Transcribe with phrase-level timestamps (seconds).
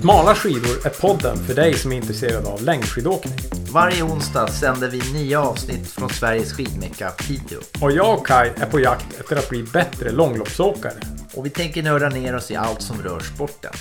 [0.00, 3.38] Smala skidor är podden för dig som är intresserad av längdskidåkning.
[3.72, 7.58] Varje onsdag sänder vi nya avsnitt från Sveriges skidmecka Piteå.
[7.82, 11.00] Och jag och Kai är på jakt efter att bli bättre långloppsåkare.
[11.36, 13.72] Och vi tänker nörda ner oss i allt som rör sporten.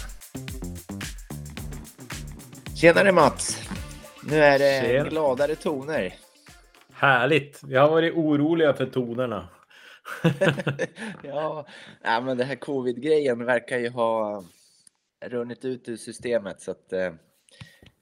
[2.76, 3.58] Tjenare Mats!
[4.24, 5.10] Nu är det Tjena.
[5.10, 6.14] gladare toner.
[6.94, 7.60] Härligt!
[7.64, 9.50] Vi har varit oroliga för tonerna.
[11.24, 11.65] ja,
[12.04, 14.43] men det här covid-grejen verkar ju ha
[15.25, 17.11] runnit ut ur systemet så att eh,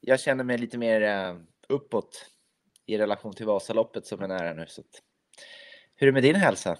[0.01, 1.35] jag känner mig lite mer eh,
[1.69, 2.25] uppåt
[2.85, 4.65] i relation till Vasaloppet som är nära nu.
[4.67, 4.87] Så att,
[5.95, 6.77] hur är det med din hälsa?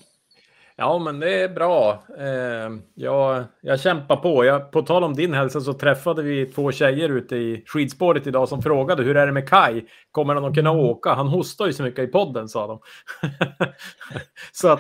[0.80, 2.04] Ja, men det är bra.
[2.18, 4.46] Eh, jag, jag kämpar på.
[4.46, 8.50] Jag, på tal om din hälsa så träffade vi två tjejer ute i skidspåret idag
[8.50, 9.86] som frågade hur är det med Kai?
[10.12, 11.14] Kommer han att kunna åka?
[11.14, 12.80] Han hostar ju så mycket i podden, sa de.
[14.52, 14.80] så att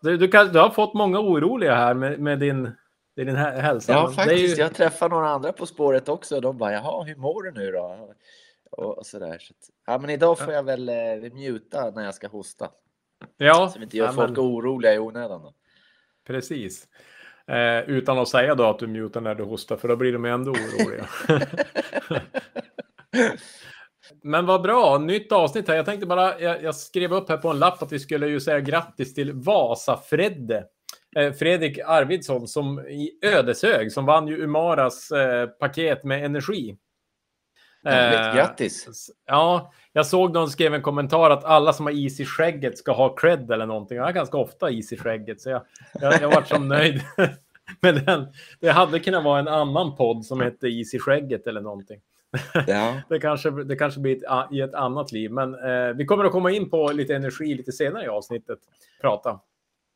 [0.00, 2.70] du, du, kan, du har fått många oroliga här med, med din,
[3.16, 3.92] med din hä- hälsa.
[3.92, 4.58] Ja, det är faktiskt.
[4.58, 6.40] ju- Jag träffade några andra på spåret också.
[6.40, 8.08] De bara, jaha, hur mår du nu då?
[8.70, 9.38] Och, och sådär.
[9.40, 10.94] Så att, ja, men idag får jag väl eh,
[11.32, 12.68] muta när jag ska hosta.
[13.36, 15.42] Ja, Så vi inte gör ja, folk men oroliga i onödan.
[15.42, 15.52] Då.
[16.26, 16.86] precis.
[17.46, 20.24] Eh, utan att säga då att du mutar när du hostar, för då blir de
[20.24, 21.06] ändå oroliga.
[24.22, 25.74] Men vad bra, nytt avsnitt här.
[25.76, 28.40] Jag tänkte bara, jag, jag skrev upp här på en lapp att vi skulle ju
[28.40, 30.64] säga grattis till Vasa-Fredde.
[31.16, 36.76] Eh, Fredrik Arvidsson som i Ödeshög, som vann ju Umaras eh, paket med energi.
[37.84, 39.10] Härligt, Eh, Grattis!
[39.26, 42.92] Ja, jag såg någon skrev en kommentar att alla som har is i skägget ska
[42.92, 43.96] ha cred eller någonting.
[43.96, 47.00] Jag har ganska ofta is i skägget, så jag, jag, jag varit så nöjd
[47.80, 48.26] med den.
[48.60, 52.00] Det hade kunnat vara en annan podd som hette is i skägget eller någonting.
[52.66, 53.00] Ja.
[53.08, 56.32] Det kanske, det kanske blir ett, i ett annat liv, men eh, vi kommer att
[56.32, 58.58] komma in på lite energi lite senare i avsnittet.
[59.00, 59.40] Prata.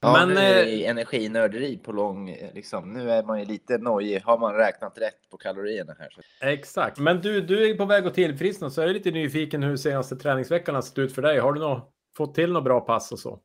[0.01, 2.93] Ja, Men, nu är det eh, energinörderi på lång, eh, liksom.
[2.93, 4.21] Nu är man ju lite nojig.
[4.21, 6.09] Har man räknat rätt på kalorierna här?
[6.11, 6.47] Så.
[6.47, 6.99] Exakt.
[6.99, 10.17] Men du, du är på väg att tillfriskna, så jag är lite nyfiken hur senaste
[10.17, 11.39] träningsveckan har sett ut för dig.
[11.39, 13.41] Har du nå, fått till några bra pass och så?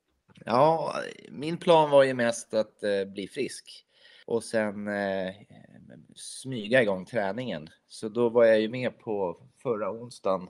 [0.45, 0.95] Ja,
[1.29, 3.85] min plan var ju mest att eh, bli frisk
[4.25, 5.33] och sen eh,
[6.15, 7.69] smyga igång träningen.
[7.87, 10.47] Så då var jag ju med på förra onsdagen.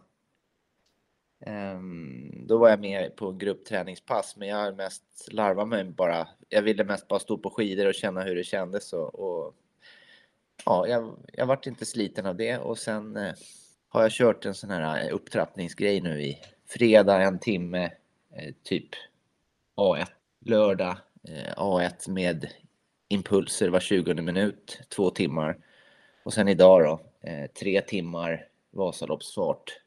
[1.45, 6.27] Ehm, då var jag med på gruppträningspass, men jag mest larvade mig bara.
[6.49, 9.55] Jag ville mest bara stå på skidor och känna hur det kändes och, och
[10.65, 13.33] ja, jag, jag vart inte sliten av det och sen eh,
[13.89, 17.83] har jag kört en sån här eh, upptrappningsgrej nu i fredag en timme,
[18.35, 18.89] eh, typ
[19.77, 20.05] A1
[20.45, 22.47] lördag eh, A1 med
[23.07, 25.57] impulser var 20 minut, två timmar.
[26.23, 29.80] Och sen idag då, eh, tre timmar Vasaloppsfart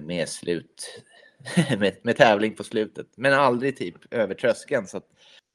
[0.00, 1.04] med slut,
[1.78, 3.06] med, med tävling på slutet.
[3.16, 5.06] Men aldrig typ över tröskeln så att,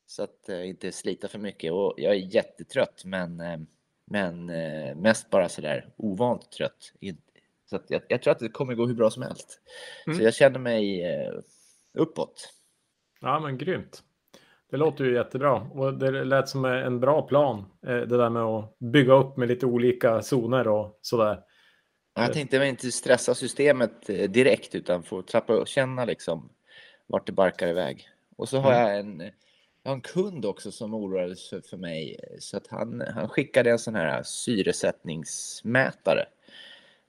[0.06, 1.72] så att eh, inte slita för mycket.
[1.72, 3.60] Och jag är jättetrött men, eh,
[4.06, 6.94] men eh, mest bara sådär ovant trött.
[7.70, 9.60] Så jag, jag tror att det kommer gå hur bra som helst.
[10.08, 10.18] Mm.
[10.18, 11.34] Så jag känner mig eh,
[11.94, 12.54] uppåt.
[13.22, 14.04] Ja, men grymt.
[14.72, 17.66] Det låter ju jättebra och det lät som en bra plan.
[17.88, 21.40] eh, Det där med att bygga upp med lite olika zoner och sådär.
[22.14, 26.50] Jag tänkte väl inte stressa systemet eh, direkt utan få trappa och känna liksom
[27.08, 28.10] vart det barkar iväg.
[28.36, 28.88] Och så har Mm.
[28.88, 29.20] jag en,
[29.84, 33.30] jag har en kund också som oroade sig för mig eh, så att han, han
[33.30, 36.26] skickade en sån här syresättningsmätare.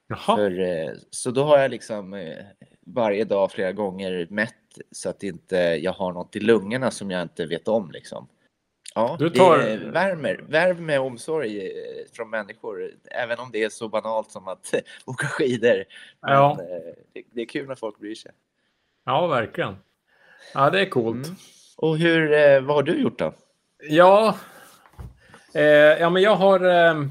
[0.06, 2.44] Jaha, För, eh, så då har jag liksom eh,
[2.80, 4.54] varje dag flera gånger mätt
[4.90, 8.28] så att inte jag har något i lungorna som jag inte vet om liksom.
[8.94, 11.72] Ja, Du tar- det värmer, värmer med omsorg eh,
[12.12, 14.74] från människor, även om det är så banalt som att
[15.04, 15.84] åka skidor.
[16.22, 16.58] Men, Ja.
[16.60, 18.32] eh, det, är kul när folk bryr sig.
[19.04, 19.76] ja verkligen.
[20.54, 21.26] Ja, det är coolt.
[21.26, 21.36] Mm.
[21.76, 23.34] Och hur, eh, vad har du gjort då?
[23.88, 24.36] Ja,
[25.54, 26.60] eh, ja, men jag har...
[26.60, 27.04] Eh,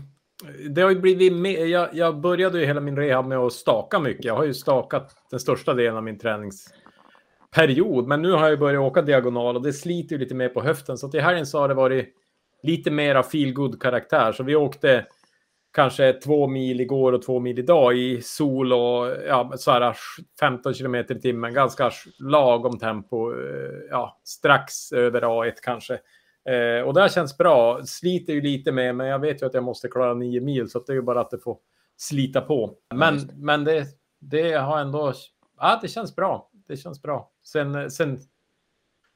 [0.70, 4.00] det har ju blivit med, jag, jag började ju hela min rehab med att staka
[4.00, 4.26] mycket.
[4.26, 6.20] Jag har ju stakat den största delen av min
[7.56, 8.08] träningsperiod.
[8.08, 10.98] Men nu har jag börjat åka diagonal och det sliter ju lite mer på höften.
[10.98, 12.14] Så i helgen så har det varit
[12.64, 14.32] lite mera feel good karaktär.
[14.32, 15.06] Så vi åkte
[15.74, 19.96] kanske två mil igår och två mil idag i sol och ja, så här
[20.40, 21.54] 15 kilometer i timmen.
[21.54, 23.32] Ganska lagom tempo.
[23.34, 25.94] eh, Ja, strax över A1 kanske.
[26.50, 27.80] Eh, och det här känns bra.
[27.86, 30.78] Sliter ju lite med, men jag vet ju att jag måste klara nio mil, så
[30.78, 31.58] att det är ju bara att det får
[31.98, 32.74] slita på.
[32.96, 33.86] Men, men det,
[34.22, 35.14] det har ändå...
[35.60, 36.50] Ja, det känns bra.
[36.68, 37.33] Det känns bra.
[37.44, 37.92] Sen...
[37.92, 38.20] sen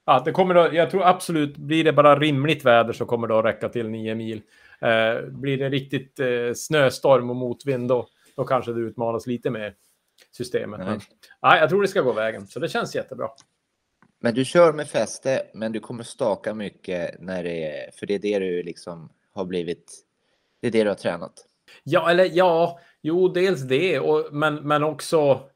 [0.05, 3.39] ja, det kommer då, jag tror absolut, blir det bara rimligt väder så kommer det
[3.39, 4.41] att räcka till nio mil.
[4.81, 9.75] Eh, blir det riktigt eh, snöstorm och motvind då, då kanske det utmanas lite mer
[10.31, 10.79] systemet.
[10.79, 10.99] Men,
[11.41, 13.29] ja, jag tror det ska gå vägen, så det känns jättebra.
[14.19, 18.13] Men du kör med fäste, men du kommer staka mycket när det är, för det
[18.13, 19.93] är det du liksom har blivit,
[20.61, 21.33] det är det du har tränat.
[21.83, 25.49] Ja, eller ja, jo, dels det, och, men, men också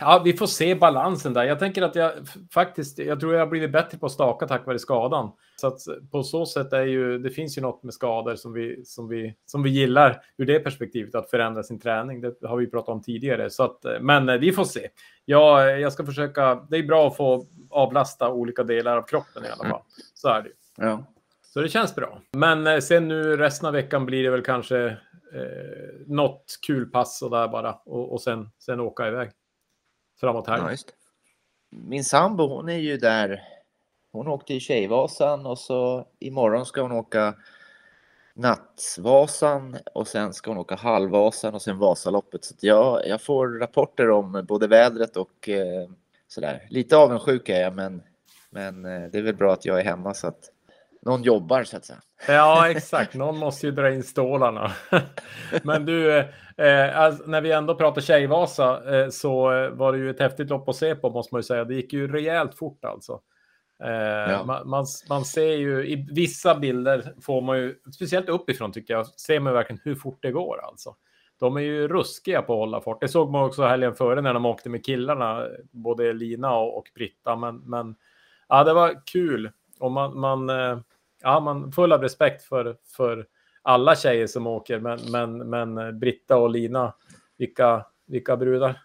[0.00, 1.44] Ja, vi får se balansen där.
[1.44, 2.12] Jag tänker att jag
[2.54, 5.32] faktiskt, jag tror jag har blivit bättre på att staka tack vare skadan.
[5.56, 5.80] Så att
[6.10, 9.34] på så sätt är ju, det finns ju något med skador som vi, som vi,
[9.46, 12.20] som vi gillar ur det perspektivet, att förändra sin träning.
[12.20, 13.50] Det har vi pratat om tidigare.
[13.50, 14.88] Så att, men eh, vi får se.
[15.24, 19.48] Jag, jag ska försöka, det är bra att få avlasta olika delar av kroppen i
[19.48, 19.82] alla fall.
[20.14, 20.50] Så är det.
[20.76, 21.04] Ja.
[21.42, 22.18] Så det känns bra.
[22.32, 24.86] Men eh, sen nu resten av veckan blir det väl kanske
[25.34, 29.30] eh, något kul pass och där bara och, och sen, sen åka iväg
[30.20, 30.70] framåt här.
[30.70, 30.76] Ja.
[31.70, 33.42] Min sambo hon är ju där.
[34.12, 37.34] Hon åkte i Tjejvasan och så imorgon ska hon åka
[38.34, 42.44] Nattvasan och sen ska hon åka Halvvasan och sen Vasaloppet.
[42.44, 45.90] Så jag, jag får rapporter om både vädret och eh,
[46.28, 46.66] sådär.
[46.70, 48.02] Lite avundsjuk är jag men,
[48.50, 50.50] men eh, det är väl bra att jag är hemma så att
[51.02, 51.98] någon jobbar så att säga.
[52.28, 53.14] Ja, exakt.
[53.14, 54.72] Någon måste ju dra in stålarna.
[55.62, 56.18] Men du,
[56.56, 60.68] eh, alltså, när vi ändå pratar Tjejvasa eh, så var det ju ett häftigt lopp
[60.68, 61.64] att se på måste man ju säga.
[61.64, 63.20] Det gick ju rejält fort alltså.
[63.84, 64.44] Eh, ja.
[64.44, 69.06] man, man, man, ser ju i vissa bilder får man ju, speciellt uppifrån tycker jag,
[69.06, 70.94] ser man verkligen hur fort det går alltså.
[71.40, 73.00] De är ju ruskiga på att hålla fart.
[73.00, 76.90] Det såg man också helgen före när de åkte med killarna, både Lina och, och
[76.94, 77.36] Britta.
[77.36, 77.94] Men, men
[78.48, 79.50] ja, det var kul
[79.80, 80.78] och man, man eh,
[81.22, 83.26] ja, man full av respekt för, för
[83.62, 86.94] alla tjejer som åker, men, men, men Britta och Lina,
[87.38, 88.82] vilka, vilka brudar.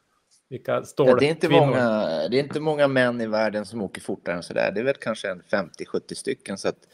[0.49, 1.89] Vilka stål ja, det, är inte många,
[2.29, 4.71] det är inte många män i världen som åker fortare än så där.
[4.71, 6.57] Det är väl kanske en 50-70 stycken.
[6.57, 6.87] Så att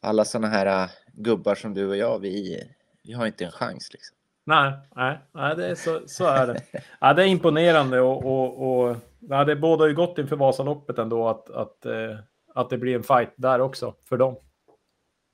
[0.00, 2.62] alla sådana här äh, gubbar som du och jag, vi,
[3.02, 3.92] vi har inte en chans.
[3.92, 4.16] Liksom.
[4.44, 6.60] Nej, nej, nej det är så, så är det.
[7.00, 11.28] Ja, det är imponerande och, och, och ja, det bådar ju gott inför Vasaloppet ändå
[11.28, 12.18] att, att, eh,
[12.54, 14.36] att det blir en fight där också för dem.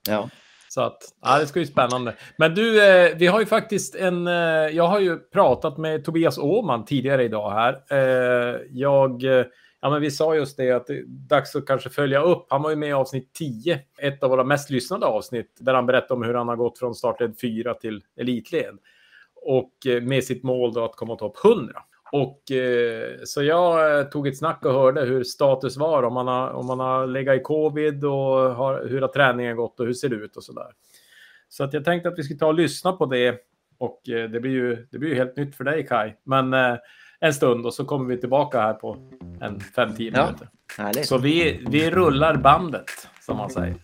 [0.09, 0.31] Ja.
[0.69, 2.15] Så att, ja, det ska bli spännande.
[2.37, 4.27] Men du, eh, vi har ju faktiskt en...
[4.27, 4.35] Eh,
[4.73, 7.83] jag har ju pratat med Tobias Åman tidigare idag här.
[7.91, 9.23] Eh, jag...
[9.83, 12.47] Ja, men vi sa just det att det är dags att kanske följa upp.
[12.51, 15.87] Han var ju med i avsnitt 10, ett av våra mest lyssnade avsnitt, där han
[15.87, 18.79] berättade om hur han har gått från startled 4 till elitled.
[19.43, 19.73] Och
[20.03, 21.83] med sitt mål då att komma topp 100.
[22.13, 26.29] Och eh, så jag eh, tog ett snack och hörde hur status var, om man
[26.29, 28.13] har, om man har legat i covid och
[28.55, 30.71] har, hur har träningen gått och hur ser det ut och så där.
[31.49, 33.41] Så att jag tänkte att vi skulle ta och lyssna på det
[33.79, 36.13] och eh, det blir ju, det blir ju helt nytt för dig Kai.
[36.25, 36.77] Men eh,
[37.21, 38.97] en stund och så kommer vi tillbaka här på
[39.41, 40.49] en 5-10 minuter.
[40.79, 43.77] Ja, så vi, vi rullar bandet som man säger.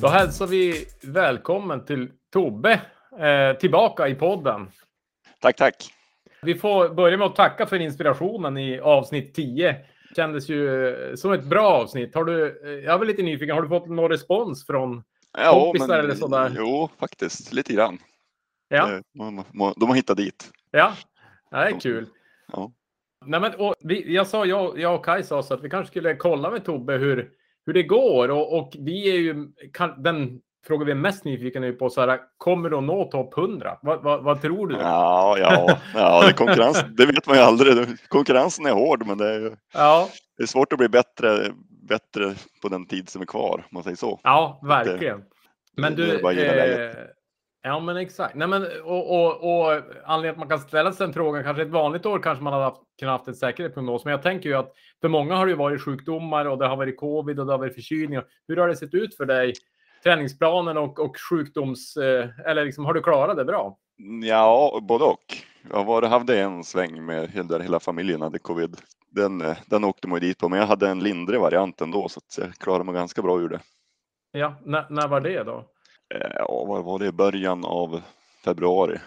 [0.00, 2.80] Då hälsar vi välkommen till Tobbe
[3.18, 4.70] eh, tillbaka i podden.
[5.40, 5.94] Tack, tack.
[6.42, 9.76] Vi får börja med att tacka för inspirationen i avsnitt 10.
[10.16, 12.14] Kändes ju eh, som ett bra avsnitt.
[12.14, 15.02] Har du, eh, jag väl lite nyfiken, har du fått någon respons från
[15.38, 16.52] ja, kompisar men, eller sådär?
[16.56, 17.98] Jo, faktiskt lite grann.
[18.68, 19.00] Ja.
[19.12, 19.44] De,
[19.76, 20.50] de har hittat dit.
[20.70, 20.94] Ja,
[21.50, 22.08] det är kul.
[22.52, 22.72] Ja.
[23.26, 26.16] Nej, men, vi, jag, sa, jag, jag och Kaj sa så att vi kanske skulle
[26.16, 27.30] kolla med Tobbe hur,
[27.66, 28.30] hur det går.
[28.30, 32.20] Och, och vi är ju kan, den fråga vi är mest nyfikna på så här,
[32.36, 33.78] kommer du att nå topp 100?
[33.82, 34.74] Vad, vad, vad, tror du?
[34.74, 38.08] Ja, ja, ja det, konkurrens, det vet man ju aldrig.
[38.08, 40.08] Konkurrensen är hård, men det är, ja.
[40.36, 41.52] det är svårt att bli bättre,
[41.88, 44.20] bättre på den tid som är kvar, om man säger så.
[44.22, 45.18] Ja, verkligen.
[45.18, 45.26] Det,
[45.76, 46.94] men du, eh,
[47.62, 48.34] ja men exakt.
[48.34, 51.68] Nej, men, och, och, och anledningen att man kan ställa sig den frågan, kanske ett
[51.68, 54.72] vanligt år kanske man hade haft, kunnat haft en säkerhetsprognos, men jag tänker ju att
[55.00, 57.74] för många har det varit sjukdomar och det har varit covid och det har varit
[57.74, 58.24] förkylningar.
[58.48, 59.52] Hur har det sett ut för dig
[60.02, 61.96] träningsplanen och, och sjukdoms...
[61.96, 63.78] Eh, eller liksom, har du klarat det bra?
[64.22, 65.36] Ja, både och.
[65.70, 68.76] Jag var, hade en sväng med där hela familjen hade covid.
[69.10, 72.18] Den, eh, den åkte man dit på, men jag hade en lindrig variant ändå så
[72.18, 73.60] att jag klarade mig ganska bra ur det.
[74.32, 75.64] Ja, när, när var det då?
[76.14, 77.12] Eh, ja, vad var det?
[77.12, 78.02] Början av
[78.44, 78.98] februari.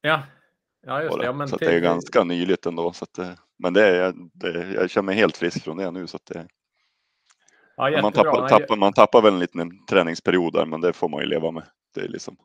[0.00, 0.22] Ja,
[0.86, 1.24] ja just det.
[1.24, 1.68] Ja, men så till...
[1.68, 2.92] det är ganska nyligt ändå.
[2.92, 6.06] Så att, men det är, det, jag känner mig helt frisk från det nu.
[6.06, 6.46] Så att det,
[7.76, 11.20] Ja, man, tappar, tappar, man tappar väl en liten träningsperiod där, men det får man
[11.20, 11.62] ju leva med.
[11.94, 12.36] Det är liksom...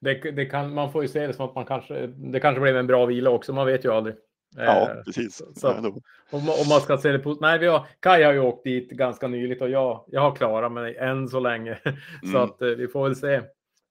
[0.00, 2.76] Det, det kan, man får ju se det som att man kanske, det kanske blev
[2.76, 4.14] en bra vila också, man vet ju aldrig.
[4.56, 5.42] Ja, eh, precis.
[5.56, 5.94] Så, om,
[6.30, 7.36] om, man ska se det på...
[7.40, 10.72] Nej, vi har, Kaj har ju åkt dit ganska nyligt och jag, jag har klarat
[10.72, 11.78] mig än så länge.
[12.22, 12.32] Mm.
[12.32, 13.42] så att eh, vi får väl se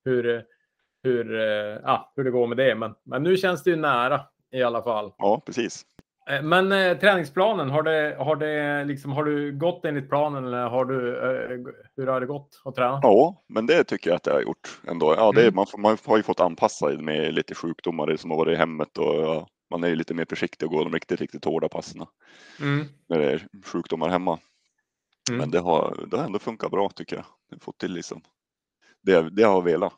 [0.05, 0.43] hur,
[1.03, 2.75] hur, eh, ja, hur det går med det.
[2.75, 4.21] Men, men nu känns det ju nära
[4.51, 5.13] i alla fall.
[5.17, 5.85] Ja, precis.
[6.31, 10.69] Eh, men eh, träningsplanen, har, det, har, det liksom, har du gått enligt planen eller
[10.69, 12.99] har du, eh, hur har det gått att träna?
[13.01, 15.15] Ja, men det tycker jag att jag har gjort ändå.
[15.17, 15.55] Ja, det, mm.
[15.55, 19.15] man, man, har ju fått anpassa med lite sjukdomar som har varit i hemmet och
[19.15, 22.05] ja, man är ju lite mer försiktig och går de riktigt, riktigt hårda passen
[22.59, 22.85] mm.
[23.09, 24.39] när det är sjukdomar hemma.
[25.29, 25.39] Mm.
[25.39, 27.25] Men det har, det har ändå funkat bra tycker jag.
[27.49, 28.21] jag fått till liksom.
[29.01, 29.93] det, det har jag velat.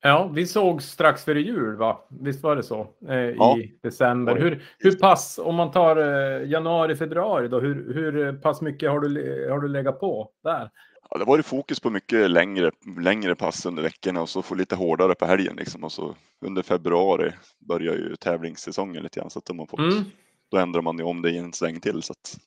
[0.00, 2.06] Ja, vi såg strax före jul, va?
[2.10, 2.86] Visst var det så?
[3.08, 3.58] Eh, ja.
[3.58, 4.36] I december.
[4.36, 9.00] Hur, hur pass, om man tar eh, januari, februari då, hur, hur pass mycket har
[9.00, 10.70] du, har du legat på där?
[11.10, 14.54] Ja, det var ju fokus på mycket längre, längre pass under veckorna och så få
[14.54, 15.84] lite hårdare på helgen liksom.
[15.84, 20.04] Och så under februari börjar ju tävlingssäsongen lite grann så att har fått, mm.
[20.50, 22.02] då ändrar man ju om det i en sväng till.
[22.02, 22.38] Så att,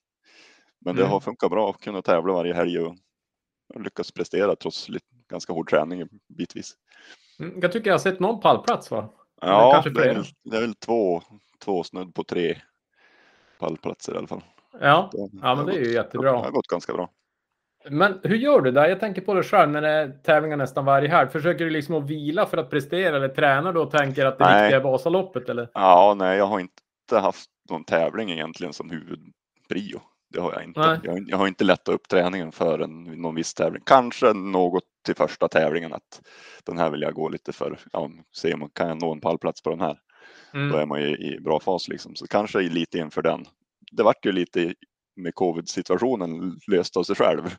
[0.79, 1.11] men det mm.
[1.11, 2.95] har funkat bra att kunna tävla varje helg och,
[3.73, 6.75] och lyckas prestera trots lite, ganska hård träning bitvis.
[7.41, 9.09] Mm, jag tycker jag har sett någon pallplats va?
[9.41, 11.21] Ja, det är, väl, det är väl två,
[11.63, 12.57] två snudd på tre
[13.59, 14.43] pallplatser i alla fall.
[14.79, 15.09] Ja,
[15.41, 16.31] ja men det är ju jättebra.
[16.31, 17.09] Det har gått ganska bra.
[17.89, 18.89] Men hur gör du där?
[18.89, 21.29] Jag tänker på det själv när det är tävlingar nästan varje helg.
[21.29, 24.45] Försöker du liksom att vila för att prestera eller tränar du och tänker att det
[24.45, 24.63] nej.
[24.63, 25.49] viktiga är Vasaloppet?
[25.49, 25.69] Eller?
[25.73, 30.01] Ja, nej, jag har inte haft någon tävling egentligen som huvudprio.
[30.31, 31.01] Det har jag inte.
[31.03, 33.83] Jag, jag, har inte lättat upp träningen för en, någon viss tävling.
[33.85, 36.21] Kanske något till första tävlingen att
[36.63, 37.79] den här vill jag gå lite för.
[37.91, 39.99] Ja, se om kan jag nå en pallplats på den här.
[40.53, 40.69] Mm.
[40.69, 42.15] Då är man ju i bra fas liksom.
[42.15, 43.45] Så kanske lite inför den.
[43.91, 44.73] Det vart ju lite
[45.15, 47.49] med covid-situationen löst av sig själv.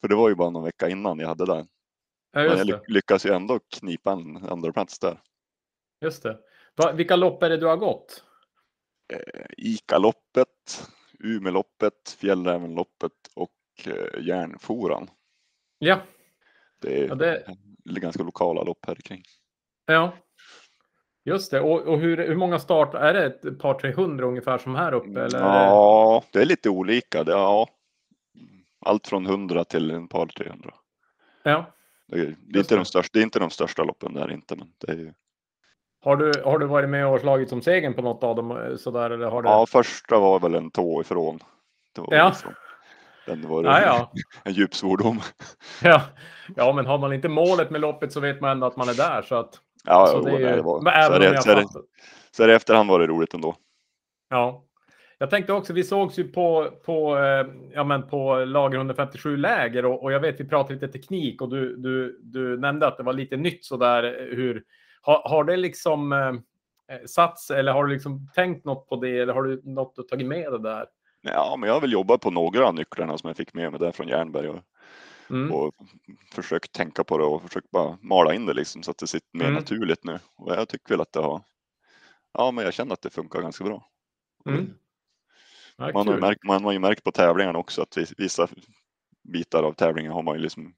[0.00, 1.66] För det var ju bara någon vecka innan jag hade den.
[2.32, 5.20] Ja, Men jag lyckas ju ändå knipa en andra plats där.
[6.00, 6.38] Just det.
[6.94, 8.24] Vilka lopp är det du har gått?
[9.12, 10.88] Eh, Ica-loppet,
[11.24, 13.50] Umeåloppet, Fjällrävenloppet och
[13.86, 15.10] eh, Järnforan.
[15.78, 16.00] Ja.
[16.80, 17.44] Det är ja, det...
[17.84, 19.22] ganska lokala lopp här kring.
[19.86, 20.12] Ja,
[21.28, 21.60] Just det.
[21.60, 23.26] Och, och hur, hur många start är det?
[23.26, 25.20] Ett par 300 ungefär som här uppe?
[25.20, 27.24] Eller ja, det är lite olika.
[27.24, 27.68] Det, ja,
[28.80, 30.74] allt från 100 till en par 300.
[31.42, 31.74] Ja.
[32.06, 34.56] Det, är, det är inte, de största, det är inte de största loppen där inte,
[34.56, 35.14] men det är ju...
[36.00, 38.50] Har du, har du varit med och slagit som segern på något av dem?
[38.50, 39.48] Eh, sådär, eller har du...
[39.48, 41.38] Ja, första var väl en tå ifrån.
[42.10, 42.28] Ja.
[42.28, 42.52] Liksom,
[43.26, 44.12] den var ja, ja.
[44.44, 45.20] en djup svordom.
[45.82, 46.02] Ja.
[46.56, 48.94] ja, men har man inte målet med loppet så vet man ändå att man är
[48.94, 49.22] där.
[49.22, 49.54] Så att...
[49.84, 51.66] Ja, så det, är ju, det var, så, är det, så, är det,
[52.30, 53.54] så är det efterhand var det roligt ändå.
[54.30, 54.64] Ja,
[55.18, 59.84] jag tänkte också, vi sågs ju på, på, eh, ja, men på lager 157 läger
[59.84, 63.02] och, och jag vet vi pratade lite teknik och du, du, du nämnde att det
[63.02, 64.04] var lite nytt sådär.
[64.04, 64.62] Eh, hur,
[65.08, 69.34] har, har det liksom eh, sats eller har du liksom tänkt något på det eller
[69.34, 70.86] har du något att tagit med det där?
[71.22, 73.80] Ja, men jag har väl jobbat på några av nycklarna som jag fick med mig
[73.80, 74.60] där från Järnberg och
[75.30, 75.52] Mm.
[75.52, 75.74] Och
[76.32, 79.38] försökt tänka på det och försökt bara mala in det liksom så att det sitter
[79.38, 79.54] mer mm.
[79.54, 80.18] naturligt nu.
[80.36, 81.42] Och jag tycker väl att det har,
[82.32, 83.88] ja men jag känner att det funkar ganska bra.
[84.46, 84.74] Mm.
[85.76, 88.48] Ja, man, har ju märkt, man har ju märkt på tävlingarna också att vissa
[89.22, 90.74] bitar av tävlingen har man ju liksom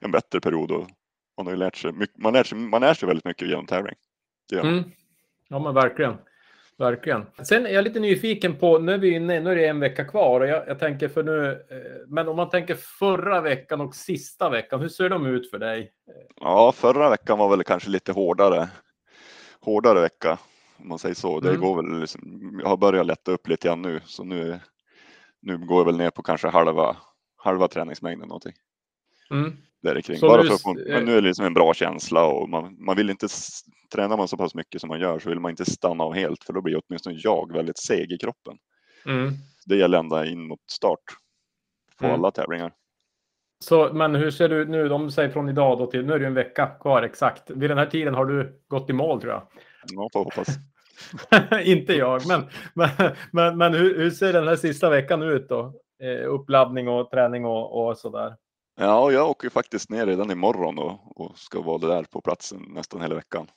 [0.00, 0.88] en bättre period och
[1.36, 3.66] man har ju lärt sig, mycket, man lär sig, man lär sig väldigt mycket genom
[3.66, 3.94] tävling.
[4.52, 4.84] Mm.
[5.48, 6.16] Ja men verkligen.
[6.78, 7.26] Verkligen.
[7.42, 10.04] Sen är jag lite nyfiken på, nu är vi inne, nu är det en vecka
[10.04, 13.94] kvar och jag, jag, tänker för nu, eh, men om man tänker förra veckan och
[13.94, 15.92] sista veckan, hur ser de ut för dig?
[16.40, 18.68] Ja, förra veckan var väl kanske lite hårdare,
[19.60, 20.38] hårdare vecka
[20.76, 21.40] om man säger så.
[21.40, 21.60] Det mm.
[21.60, 24.60] går väl, liksom, jag har börjat lätta upp lite grann nu, så nu,
[25.42, 26.96] nu går jag väl ner på kanske halva,
[27.36, 28.54] halva träningsmängden någonting.
[29.30, 29.56] Mm.
[29.82, 30.20] Där kring.
[30.20, 32.96] Bara för att få, men nu är det liksom en bra känsla och man, man
[32.96, 33.28] vill inte,
[33.94, 36.44] tränar man så pass mycket som man gör så vill man inte stanna av helt
[36.44, 38.56] för då blir åtminstone jag väldigt seg i kroppen.
[39.06, 39.32] Mm.
[39.66, 40.98] Det gäller ända in mot start
[41.98, 42.14] på mm.
[42.14, 42.72] alla tävlingar.
[43.64, 44.88] Så, men hur ser du nu?
[44.88, 47.50] De säger från idag då till, nu är det en vecka kvar exakt.
[47.50, 49.42] Vid den här tiden har du gått i mål tror jag.
[49.92, 50.48] Ja, får hoppas.
[51.64, 52.42] inte jag, men,
[52.74, 52.88] men,
[53.32, 55.74] men, men hur, hur, ser den här sista veckan ut då?
[56.02, 58.36] Eh, uppladdning och träning och, och sådär.
[58.76, 63.00] Ja, jag åker faktiskt ner redan imorgon och, och ska vara där på platsen nästan
[63.00, 63.50] hela veckan.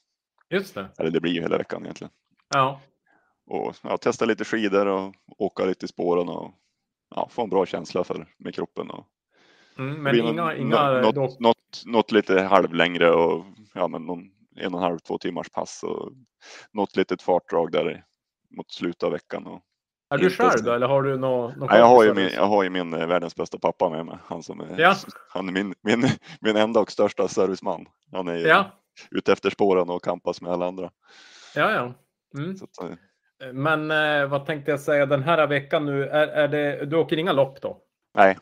[0.49, 0.87] Just det.
[0.97, 2.11] Eller det blir ju hela veckan egentligen.
[2.53, 2.81] Ja.
[3.45, 6.51] Och ja, testa lite skidor och åka lite i spåren och
[7.15, 8.91] ja, få en bra känsla för med kroppen.
[8.91, 9.05] Och,
[9.77, 14.31] mm, men inga, någon, inga något, något, något, något, lite halvlängre och ja, men någon
[14.55, 16.11] en och en halv, två timmars pass och
[16.71, 18.05] något litet fartdrag där
[18.49, 19.47] mot slutet av veckan.
[19.47, 19.61] Och
[20.09, 21.59] är du själv då eller har du någon?
[21.59, 24.05] någon Nej, jag, har ju min, jag har ju min eh, världens bästa pappa med
[24.05, 24.17] mig.
[24.25, 24.95] Han, som är, ja.
[25.29, 26.09] han är min, min,
[26.41, 27.85] min enda och största serviceman.
[28.11, 28.71] Han är ja.
[29.11, 30.91] ute efter spåren och kampas med alla andra.
[31.55, 31.93] Ja, ja.
[32.39, 32.51] Mm.
[32.51, 36.07] Att, eh, Men eh, vad tänkte jag säga den här veckan nu?
[36.07, 37.77] Är, är det, du åker inga lopp då?
[38.15, 38.37] Nej,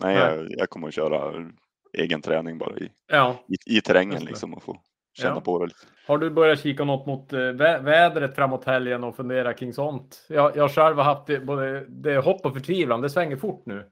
[0.00, 0.36] nej, Nej.
[0.36, 1.50] Jag, jag, kommer att köra
[1.98, 3.44] egen träning bara i, ja.
[3.48, 4.80] i, i terrängen liksom och få
[5.16, 5.40] känna ja.
[5.40, 5.64] på det.
[5.64, 5.78] Lite.
[6.06, 10.26] Har du börjat kika något mot eh, vä vädret framåt helgen och fundera kring sånt?
[10.28, 13.00] Jag, jag själv har haft det, både det hopp och förtvivlan.
[13.00, 13.84] Det svänger fort nu.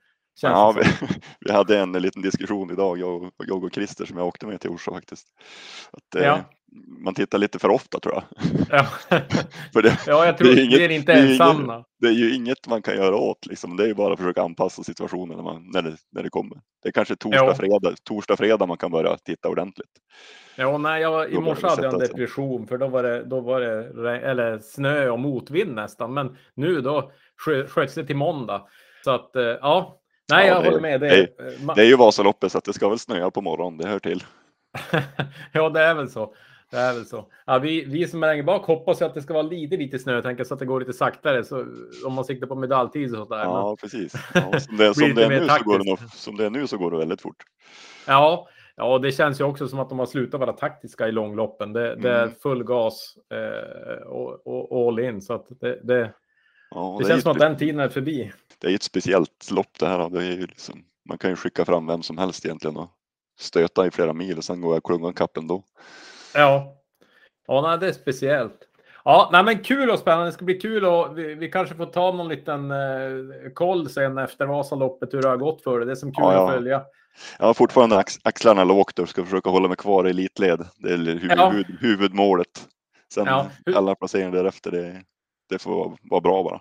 [0.43, 1.09] Ja, vi,
[1.41, 4.61] vi, hade en liten diskussion idag, jag och, jag och Christer som jag åkte med
[4.61, 5.27] till Orsa faktiskt.
[5.93, 6.41] Att, eh, ja.
[7.05, 8.25] Man tittar lite för ofta tror jag.
[8.71, 8.87] Ja,
[9.73, 11.75] för det, ja jag tror det är, inget, det är inte ensamma.
[11.75, 13.77] Inget, det är ju inget man kan göra åt, liksom.
[13.77, 16.59] det är ju bara att försöka anpassa situationen när, man, när, det, när det kommer.
[16.83, 19.91] Det är kanske torsdag, fredag, torsdag, fredag man kan börja titta ordentligt.
[20.57, 23.61] Ja, nej, jag, i morse hade jag en depression för då var det, då var
[23.61, 26.15] det eller snö och motvind nästan.
[26.15, 27.13] Men nu då
[27.69, 28.67] sköts det till måndag.
[29.05, 30.01] Så att eh, ja,
[30.37, 31.01] nej, ja, jag det, håller med.
[31.01, 33.89] Det, det, det är ju Vasaloppet så att det ska väl snöa på morgonen, det
[33.89, 34.25] hör till.
[35.53, 36.35] ja, det är väl så.
[36.71, 37.27] Det är väl så.
[37.47, 40.23] Ja, vi, vi som är längre bak hoppas att det ska vara lite, lite snö,
[40.23, 41.67] tänker så att det går lite saktare, så,
[42.05, 43.43] om man siktar på medaljtid och sådär.
[43.43, 43.77] Ja, Men...
[43.77, 44.15] precis.
[44.35, 46.67] Ja, som, det, som, det är nu så går det nog, som det är nu
[46.67, 47.43] så går det väldigt fort.
[48.07, 51.73] Ja, ja, det känns ju också som att de har slutat vara taktiska i långloppen.
[51.73, 52.03] Det, mm.
[52.03, 56.15] det är full gas eh, och, och, all in, så att det, det,
[56.71, 58.33] ja, det, det känns som att den tiden är förbi.
[58.65, 60.11] Det är ett speciellt lopp det här.
[60.11, 62.91] Det är ju liksom, man kan ju skicka fram vem som helst egentligen och
[63.41, 65.63] stöta i flera mil och sen går jag klungan kappen då.
[66.35, 66.77] Ja,
[67.47, 68.59] ja nej, det är speciellt.
[69.05, 70.27] Ja, nej, men kul och spännande.
[70.27, 74.19] Det ska bli kul och vi, vi kanske får ta någon liten eh, koll sen
[74.19, 75.85] efter Vasaloppet hur det har gått för det.
[75.85, 76.45] Det är som kul ja, ja.
[76.45, 76.83] att följa.
[77.39, 80.67] Jag har fortfarande ax axlarna lågt och ska försöka hålla mig kvar i elitled.
[80.77, 81.51] Det är huvud, ja.
[81.51, 82.69] huvud, huvudmålet.
[83.15, 83.29] Sen
[83.77, 85.03] alla placeringar därefter, det,
[85.49, 86.61] det får vara bra bara.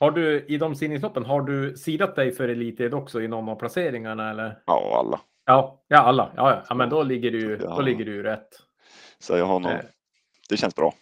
[0.00, 3.56] Har du i de simningsloppen, har du sidat dig för elitled också i någon av
[3.56, 4.58] placeringarna eller?
[4.66, 5.20] Ja, alla.
[5.46, 6.32] Ja, ja alla.
[6.36, 6.62] Ja, ja.
[6.68, 7.76] ja men då ligger du, ja.
[7.76, 8.48] då ligger du rätt.
[9.18, 9.78] Så jag har nog, eh.
[10.48, 10.94] det känns bra.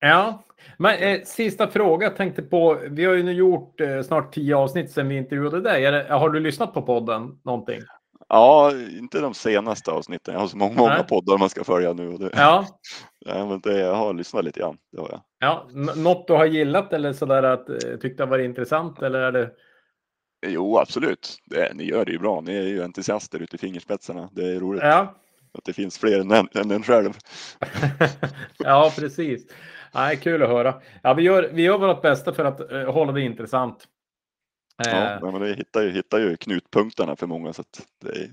[0.00, 0.42] Ja,
[0.76, 2.78] men eh, sista fråga tänkte på.
[2.90, 6.08] Vi har ju nu gjort eh, snart tio avsnitt sedan vi intervjuade dig.
[6.08, 7.80] Har du lyssnat på podden någonting?
[8.28, 10.34] Ja, inte de senaste avsnitten.
[10.34, 12.16] Jag har så många, många poddar man ska följa nu.
[12.16, 12.66] Det, ja.
[13.26, 14.76] ja men det, jag har lyssnat lite grann.
[14.92, 15.20] Det har jag.
[15.44, 19.50] Ja, något du har gillat eller sådär att eh, tyckte varit intressant eller är det?
[20.46, 21.38] Jo, absolut.
[21.44, 22.40] Det, ni gör det ju bra.
[22.40, 24.28] Ni är ju entusiaster ute i fingerspetsarna.
[24.32, 24.82] Det är roligt.
[24.82, 25.14] Ja.
[25.58, 27.12] Att det finns fler än, än en själv.
[28.58, 29.46] ja, precis.
[29.94, 30.74] Nej, kul att höra.
[31.02, 33.84] Ja, vi, gör, vi gör vårt bästa för att uh, hålla det intressant.
[34.76, 35.32] Ja, eh.
[35.32, 37.52] men det hittar ju, hittar ju knutpunkterna för många.
[37.52, 37.62] Så
[38.00, 38.30] det, är,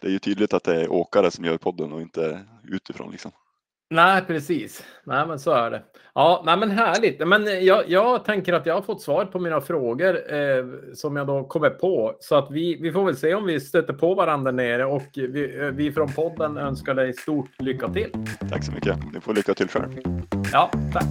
[0.00, 3.10] det är ju tydligt att det är åkare som gör podden och inte utifrån.
[3.10, 3.32] Liksom.
[3.90, 4.84] Nej, precis.
[5.04, 5.82] Nej, men så är det.
[6.14, 7.28] Ja, nej, men härligt.
[7.28, 11.26] Men jag, jag tänker att jag har fått svar på mina frågor eh, som jag
[11.26, 12.16] då kommer på.
[12.20, 15.58] Så att vi, vi får väl se om vi stöter på varandra nere och vi,
[15.60, 18.10] eh, vi från podden önskar dig stort lycka till.
[18.50, 19.12] Tack så mycket.
[19.12, 19.92] Ni får lycka till själv.
[20.52, 21.04] Ja, tack.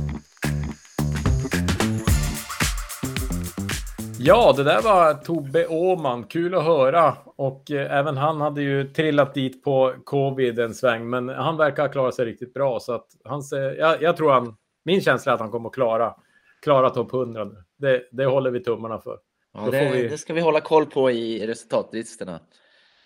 [4.27, 6.23] Ja, det där var Tobbe Åman.
[6.23, 7.17] Kul att höra.
[7.25, 11.83] Och eh, även han hade ju trillat dit på covid en sväng, men han verkar
[11.83, 12.79] ha klarat sig riktigt bra.
[12.79, 15.75] Så att hans, eh, jag, jag tror han, min känsla är att han kommer att
[15.75, 16.15] klara,
[16.61, 17.63] klara topp 100 nu.
[17.77, 19.17] Det, det håller vi tummarna för.
[19.53, 20.07] Ja, det, vi...
[20.07, 22.39] det, ska vi hålla koll på i resultatlistorna.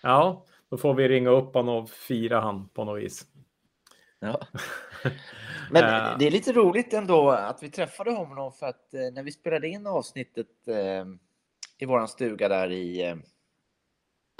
[0.02, 3.24] Ja, då får vi ringa upp honom och fira han på något vis.
[4.22, 4.40] Ja.
[5.70, 9.32] Men det är lite roligt ändå att vi träffade honom för att eh, när vi
[9.32, 11.04] spelade in avsnittet eh,
[11.78, 13.16] i våran stuga där i eh,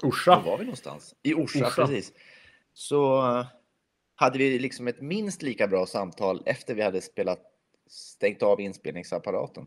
[0.02, 0.36] Orsa.
[0.36, 1.14] Var var vi någonstans?
[1.22, 1.86] I Orsa, Orsa.
[1.86, 2.12] precis.
[2.72, 3.22] Så
[4.14, 7.40] hade vi liksom ett minst lika bra samtal efter vi hade spelat
[7.86, 9.66] stängt av inspelningsapparaten.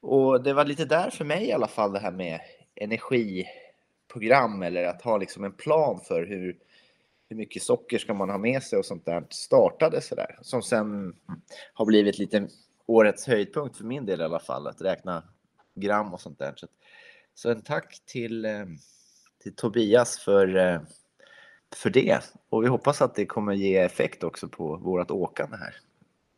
[0.00, 2.40] Och det var lite där för mig i alla fall det här med
[2.74, 6.58] energiprogram eller att ha liksom en plan för hur
[7.28, 10.38] hur mycket socker ska man ha med sig och sånt där startade så där.
[10.42, 11.16] Som sen
[11.72, 12.48] har blivit lite
[12.86, 15.22] årets höjdpunkt för min del i alla fall, att räkna
[15.74, 16.52] gram och sånt där.
[16.56, 16.66] Så,
[17.34, 18.64] så en tack till, eh,
[19.42, 20.80] till Tobias för, eh,
[21.76, 22.20] för det.
[22.48, 25.74] Och vi hoppas att det kommer ge effekt också på vårt åkande här.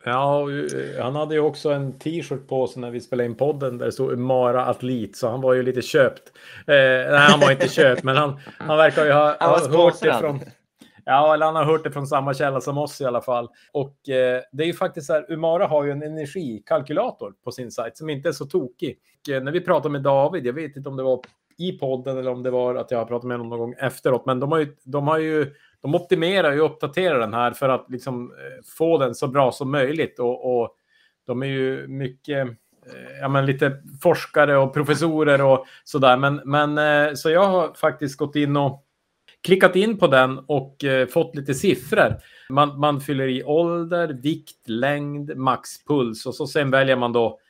[0.05, 3.79] Ja, eh, han hade ju också en t-shirt på sig när vi spelade in podden
[3.79, 6.33] där det stod Mara Atlit, så han var ju lite köpt.
[6.59, 6.75] Eh,
[7.11, 10.41] nej, han var inte köpt, men han, han verkar ju ha, ha hört det från...
[11.11, 13.49] Ja, eller han har hört det från samma källa som oss i alla fall.
[13.73, 17.71] Och eh, det är ju faktiskt så här, Umara har ju en energikalkylator på sin
[17.71, 18.99] sajt som inte är så tokig.
[19.21, 21.21] Och, eh, när vi pratade med David, jag vet inte om det var
[21.59, 24.27] i podden eller om det var att jag har pratat med honom någon gång efteråt,
[24.27, 27.87] men de har ju, de har ju de optimerar och uppdaterar den här för att
[27.89, 30.75] liksom eh, få den så bra som möjligt och, och
[31.27, 36.17] de är ju mycket eh, ja, men lite forskare och professorer och sådär.
[36.17, 38.85] Men, men eh, så jag har faktiskt gått in och
[39.43, 42.17] klickat in på den och eh, fått lite siffror.
[42.51, 47.41] Man, man fyller i ålder, vikt, längd, maxpuls och så sen väljer man då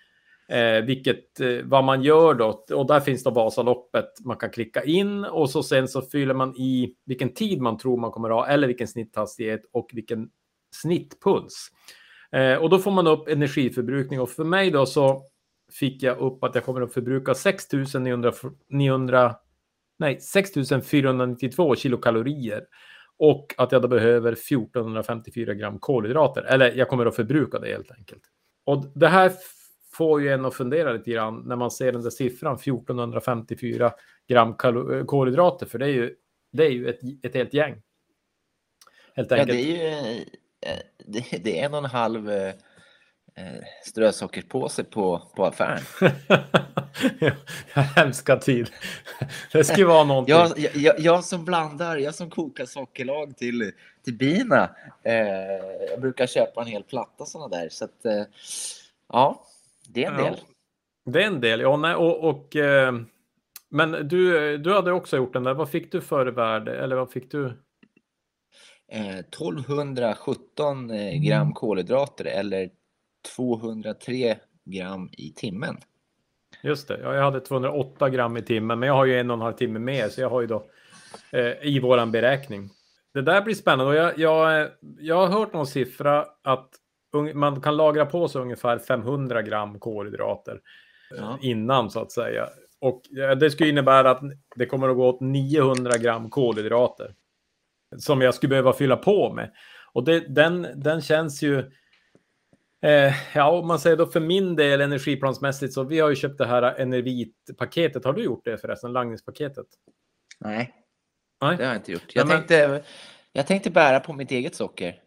[0.48, 2.64] eh, vilket, eh, vad man gör då.
[2.74, 6.56] Och där finns då Vasaloppet man kan klicka in och så sen så fyller man
[6.56, 10.28] i vilken tid man tror man kommer ha eller vilken snitthastighet och vilken
[10.82, 11.70] snittpuls.
[12.32, 15.22] Eh, och då får man upp energiförbrukning och för mig då så
[15.72, 19.34] fick jag upp att jag kommer att förbruka 6900
[19.98, 22.64] nej, 6492 kilokalorier
[23.18, 26.42] och att jag då behöver 1454 gram kolhydrater.
[26.42, 28.22] Eller jag kommer att förbruka det helt enkelt.
[28.64, 29.32] Och det här
[29.92, 33.92] får ju en att fundera lite grann när man ser den där siffran 1454
[34.28, 34.54] gram
[35.06, 35.66] kolhydrater.
[35.66, 36.14] För det är ju,
[36.52, 37.82] det är ju ett, ett helt gäng.
[39.14, 39.48] Helt enkelt.
[39.48, 40.20] Ja, det är ju
[40.60, 42.54] eh, det, det är en och en halv eh, eh,
[43.84, 45.80] strösockerpåse på, på affären.
[47.96, 48.70] Hemska tid.
[49.52, 50.34] Det skulle vara någonting.
[50.34, 53.72] Jag, jag, jag, som blandar, jag som kokar sockerlag till,
[54.04, 54.70] till bina.
[55.02, 55.16] Eh,
[55.90, 57.68] jag brukar köpa en hel platta sådana där.
[57.68, 58.22] Så att, eh,
[59.08, 59.44] ja,
[59.88, 60.36] det är en del.
[61.04, 61.76] det är en del, ja.
[61.76, 62.94] Nej, och, och eh,
[63.70, 65.54] men du, du hade också gjort den där.
[65.54, 66.78] Vad fick du för värde?
[66.78, 67.62] Eller vad fick du?
[68.90, 72.70] 1217 gram kolhydrater eller
[73.36, 75.76] 203 gram i timmen.
[76.62, 79.34] Just det, ja, jag hade 208 gram i timmen, men jag har ju en och
[79.34, 80.66] en halv timme mer, så jag har ju då
[81.32, 82.70] eh, i våran beräkning.
[83.14, 86.70] Det där blir spännande och jag, jag, jag har hört någon siffra att
[87.34, 90.60] man kan lagra på sig ungefär 500 gram kolhydrater
[91.16, 91.38] ja.
[91.42, 92.48] innan så att säga.
[92.80, 93.02] Och
[93.40, 94.22] det skulle innebära att
[94.56, 97.14] det kommer att gå åt 900 gram kolhydrater
[97.96, 99.50] som jag skulle behöva fylla på med.
[99.92, 101.70] Och det, den, den känns ju
[102.82, 106.38] Eh, ja, om man säger då för min del energiplansmässigt så vi har ju köpt
[106.38, 108.04] det här Enervit-paketet.
[108.04, 109.66] Har du gjort det förresten, langningspaketet?
[110.38, 110.74] Nej,
[111.40, 112.14] Nej, det har jag inte gjort.
[112.14, 112.82] Jag, Nej, tänkte, men...
[113.32, 115.00] jag tänkte bära på mitt eget socker.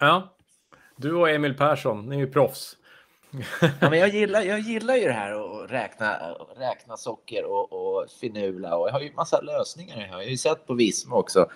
[0.00, 0.36] Ja,
[0.96, 2.76] du och Emil Persson, ni är ju proffs.
[3.80, 6.18] ja, men jag, gillar, jag gillar ju det här att räkna,
[6.56, 10.06] räkna socker och, och finula och jag har ju massa lösningar.
[10.06, 11.50] Jag har ju sett på Visma också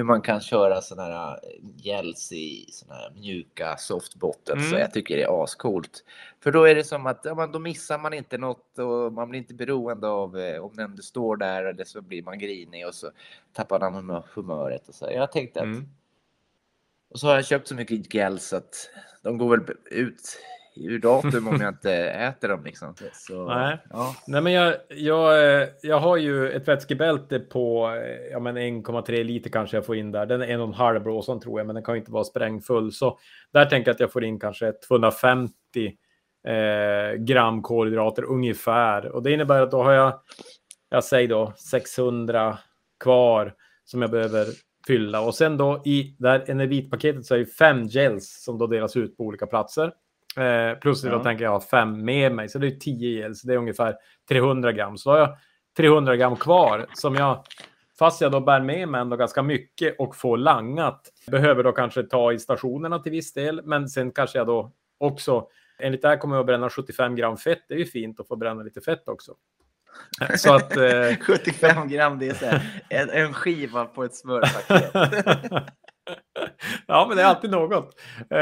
[0.00, 4.58] hur man kan köra sådana här äh, gels i sådana här mjuka softbottens.
[4.58, 4.70] Mm.
[4.70, 6.04] Så jag tycker det är ascoolt.
[6.42, 9.40] För då är det som att ja, då missar man inte något och man blir
[9.40, 13.10] inte beroende av eh, om den står där eller så blir man grinig och så
[13.52, 14.88] tappar man humöret.
[14.88, 15.08] Och så.
[15.10, 15.88] Jag tänkte att mm.
[17.10, 18.90] och så har jag köpt så mycket gels att
[19.22, 20.38] de går väl ut
[20.76, 22.64] ur datum om jag inte äter dem.
[22.64, 22.94] Liksom.
[23.12, 23.78] Så, Nej.
[23.90, 24.16] Ja.
[24.26, 27.90] Nej, men jag, jag, jag har ju ett vätskebälte på
[28.32, 30.26] ja, 1,3 liter kanske jag får in där.
[30.26, 32.92] Den är en och en halv blåsan tror jag, men den kan inte vara sprängfull.
[32.92, 33.18] Så
[33.52, 35.52] där tänker jag att jag får in kanske 250
[36.46, 39.06] eh, gram kolhydrater ungefär.
[39.06, 40.20] Och det innebär att då har jag,
[40.90, 42.58] jag säger då 600
[43.04, 43.54] kvar
[43.84, 44.46] som jag behöver
[44.86, 45.20] fylla.
[45.20, 48.96] Och sen då i det här Enervit-paketet så är det fem gels som då delas
[48.96, 49.92] ut på olika platser.
[50.36, 51.10] Eh, plus ja.
[51.10, 53.58] då tänker jag ha fem med mig, så det är 10 gel, så det är
[53.58, 53.96] ungefär
[54.28, 54.98] 300 gram.
[54.98, 55.36] Så har jag
[55.76, 57.44] 300 gram kvar som jag,
[57.98, 62.02] fast jag då bär med mig ändå ganska mycket och får langat, behöver då kanske
[62.02, 65.46] ta i stationerna till viss del, men sen kanske jag då också,
[65.78, 68.28] enligt det här kommer jag att bränna 75 gram fett, det är ju fint att
[68.28, 69.34] få bränna lite fett också.
[70.36, 71.16] Så att, eh...
[71.20, 74.92] 75 gram, det är så här, en, en skiva på ett smörpaket.
[76.86, 78.00] ja, men det är alltid något.
[78.30, 78.38] Eh,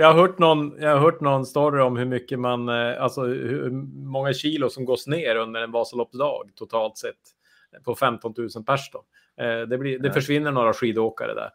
[0.00, 3.22] jag, har hört någon, jag har hört någon story om hur mycket man, eh, alltså
[3.22, 3.70] hur
[4.10, 7.14] många kilo som gås ner under en Vasaloppsdag totalt sett
[7.84, 8.90] på 15 000 pers.
[8.92, 9.04] Då.
[9.44, 11.50] Eh, det, blir, det försvinner några skidåkare där.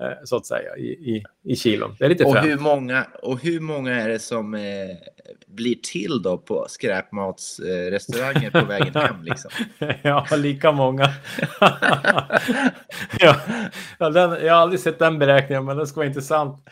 [0.00, 1.96] Eh, så att säga, i, i, i kilon.
[1.98, 4.60] Det är lite och hur, många, och hur många är det som eh,
[5.46, 9.22] blir till då på skräpmatsrestauranger på vägen hem?
[9.22, 9.50] Liksom?
[10.02, 11.08] ja, lika många.
[13.18, 13.36] ja,
[13.98, 16.68] den, jag har aldrig sett den beräkningen, men det ska vara intressant.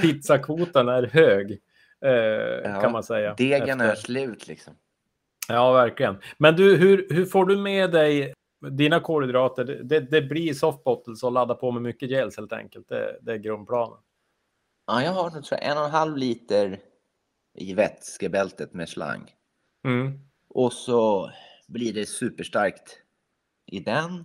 [0.00, 1.58] Pizzakvoten är hög,
[2.04, 2.10] eh,
[2.70, 3.34] ja, kan man säga.
[3.34, 3.92] Degen efter...
[3.92, 4.74] är slut liksom.
[5.48, 6.18] Ja, verkligen.
[6.38, 11.32] Men du, hur, hur får du med dig dina kolhydrater, det, det blir softbottles och
[11.32, 12.88] ladda på med mycket gels helt enkelt.
[12.88, 13.98] Det, det är grundplanen.
[14.86, 16.80] Ja, jag har tror jag, en och en halv liter
[17.54, 19.30] i vätskebältet med slang.
[19.84, 20.20] Mm.
[20.48, 21.30] Och så
[21.68, 22.98] blir det superstarkt
[23.66, 24.24] i den.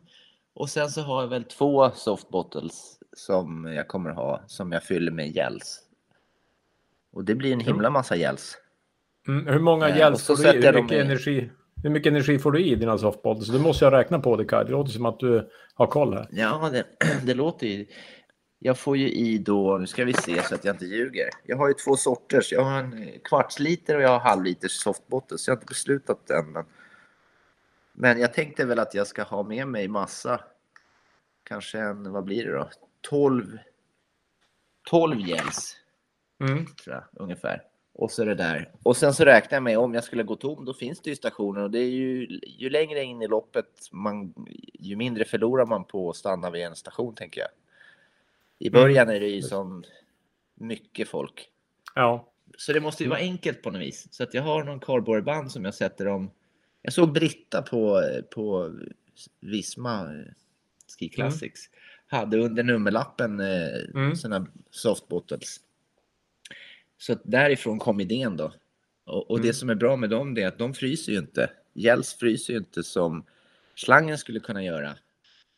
[0.53, 5.11] Och sen så har jag väl två softbottles som jag kommer ha som jag fyller
[5.11, 5.81] med gels.
[7.11, 8.57] Och det blir en himla massa gels.
[9.27, 10.65] Mm, hur många eh, gels får du i?
[10.65, 11.49] Hur mycket energi?
[11.85, 13.47] Hur mycket energi får du i dina softballs?
[13.47, 14.65] Du måste jag räkna på det Kaj.
[14.65, 16.27] Det låter som att du har koll här.
[16.31, 16.85] Ja, det,
[17.25, 17.85] det låter ju.
[18.59, 21.29] Jag får ju i då, nu ska vi se så att jag inte ljuger.
[21.43, 22.51] Jag har ju två sorters.
[22.51, 25.37] Jag har en kvartsliter och jag har halvliters softbottle.
[25.37, 26.51] Så jag har inte beslutat än.
[26.51, 26.65] Men,
[27.93, 30.39] men jag tänkte väl att jag ska ha med mig massa.
[31.43, 32.69] Kanske en, vad blir det då?
[33.01, 33.57] 12,
[34.89, 35.77] 12 gels.
[36.39, 36.65] Mm.
[36.65, 37.61] Tror jag, ungefär.
[37.97, 38.71] Och så det där.
[38.83, 41.15] Och sen så räknar jag med om jag skulle gå tom, då finns det ju
[41.15, 44.33] stationer och det är ju, ju längre in i loppet, man,
[44.73, 47.49] ju mindre förlorar man på att stanna vid en station tänker jag.
[48.59, 49.83] I början är det ju som
[50.55, 51.49] mycket folk.
[51.95, 52.31] Ja.
[52.57, 54.07] Så det måste ju vara enkelt på något vis.
[54.11, 56.31] Så att jag har någon cardboardband som jag sätter om.
[56.81, 58.01] Jag såg Britta på,
[58.35, 58.73] på
[59.39, 60.09] Visma
[60.99, 61.69] Ski Classics
[62.07, 64.15] hade under nummerlappen eh, Mm.
[64.15, 65.59] sina softbottles.
[66.97, 68.51] Så därifrån kom idén då.
[69.05, 69.47] Och, och Mm.
[69.47, 71.49] det som är bra med dem är att de fryser ju inte.
[71.73, 73.25] Gels fryser ju inte som
[73.75, 74.95] slangen skulle kunna göra.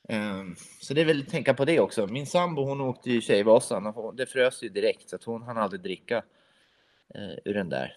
[0.09, 2.07] Ehm, så det är väl att tänka på det också.
[2.07, 5.41] Min sambo hon åkte ju Tjejvasan och hon- det frös ju direkt så att hon
[5.43, 6.17] hann aldrig dricka
[7.15, 7.95] eh, ur den där.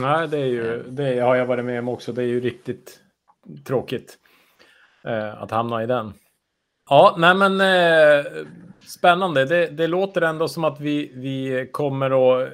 [0.00, 2.12] Nej, det är ju, det har jag varit med om också.
[2.12, 3.00] Det är ju riktigt
[3.66, 4.18] tråkigt
[5.04, 6.12] eh, att hamna i den.
[6.90, 8.26] Ja, nej men eh,
[8.80, 9.44] spännande.
[9.44, 12.48] Det, det låter ändå som att vi, vi kommer att...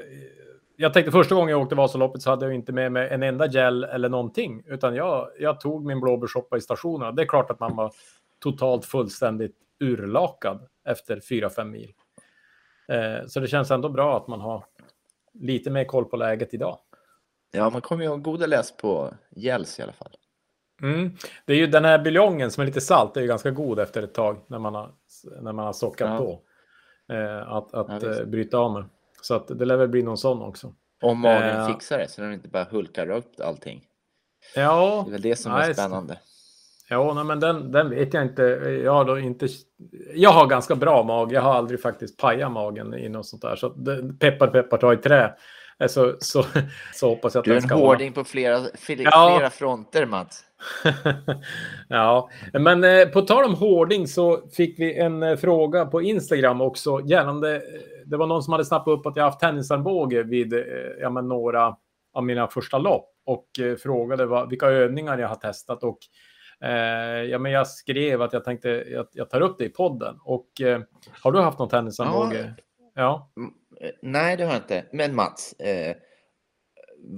[0.76, 3.46] Jag tänkte första gången jag åkte Vasaloppet så hade jag inte med mig en enda
[3.46, 7.12] gel eller någonting, utan jag, jag tog min blåbärssoppa i stationerna.
[7.12, 7.92] Det är klart att man var
[8.38, 11.92] totalt fullständigt urlakad efter 4-5 mil.
[12.88, 14.64] Eh, så det känns ändå bra att man har
[15.34, 16.78] lite mer koll på läget idag.
[17.52, 20.16] Ja, man kommer ju ha goda läs på gels i alla fall.
[20.82, 21.10] Mm.
[21.44, 23.78] Det är ju den här buljongen som är lite salt, det är ju ganska god
[23.78, 24.90] efter ett tag när man har,
[25.40, 26.18] när man har sockat Ja.
[26.18, 26.40] på.
[27.14, 28.84] Eh, att att Ja, eh, bryta av med.
[29.22, 30.72] Så att det lär väl bli någon sån också.
[31.02, 31.66] Om magen Eh.
[31.66, 33.82] fixar det så den inte bara hulkar upp allting.
[34.54, 36.18] Ja, Det är väl det som nej, är spännande.
[36.88, 38.42] Ja, nej, men den, den vet jag inte.
[38.84, 39.48] Jag har, då inte.
[40.14, 41.32] jag har ganska bra mag.
[41.32, 43.56] Jag har aldrig faktiskt pajat magen i något sånt där.
[43.56, 45.34] Så det, peppar, peppar, ta i trä.
[45.82, 46.44] Eh, Så, så,
[46.94, 47.86] så hoppas jag att Du är den en ska hålla.
[47.86, 49.50] hårding på flera, flera, Ja.
[49.52, 50.42] fronter, Mats.
[51.88, 56.60] ja, men eh, på tal om hårding så fick vi en eh, fråga på Instagram
[56.60, 57.56] också gällande.
[57.56, 57.62] Eh,
[58.06, 60.60] det var någon som hade snappat upp att jag haft tennisarmbåge vid eh,
[61.00, 61.76] ja, men några
[62.14, 65.98] av mina första lopp och eh, frågade vad, vilka övningar jag har testat och
[67.30, 70.46] ja, men jag skrev att jag tänkte att jag tar upp det i podden och
[71.22, 72.54] har du haft någon tennisarmbåge?
[72.94, 73.30] Ja.
[73.36, 73.54] Mm, eh,
[74.02, 74.84] Nej, det har jag inte.
[74.92, 75.96] Men Mats, eh,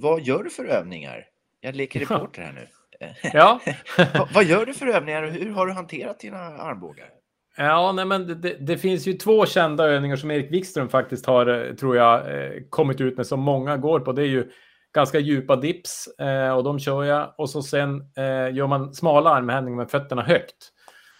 [0.00, 1.24] vad gör du för övningar?
[1.60, 2.66] Jag leker reporter här nu.
[3.00, 3.60] Eh, Ja.
[4.14, 7.08] vad, vad gör du för övningar och hur har du hanterat dina armbågar?
[7.56, 11.46] Ja, nej, men det, det, finns ju två kända övningar som Erik Wikström faktiskt har,
[11.46, 14.12] eh, tror jag, eh, kommit ut med som många går på.
[14.12, 14.50] Det är ju
[14.94, 17.34] ganska djupa dips eh, och de kör jag.
[17.38, 20.72] Och så sen eh, gör man smala armhävningar med fötterna högt.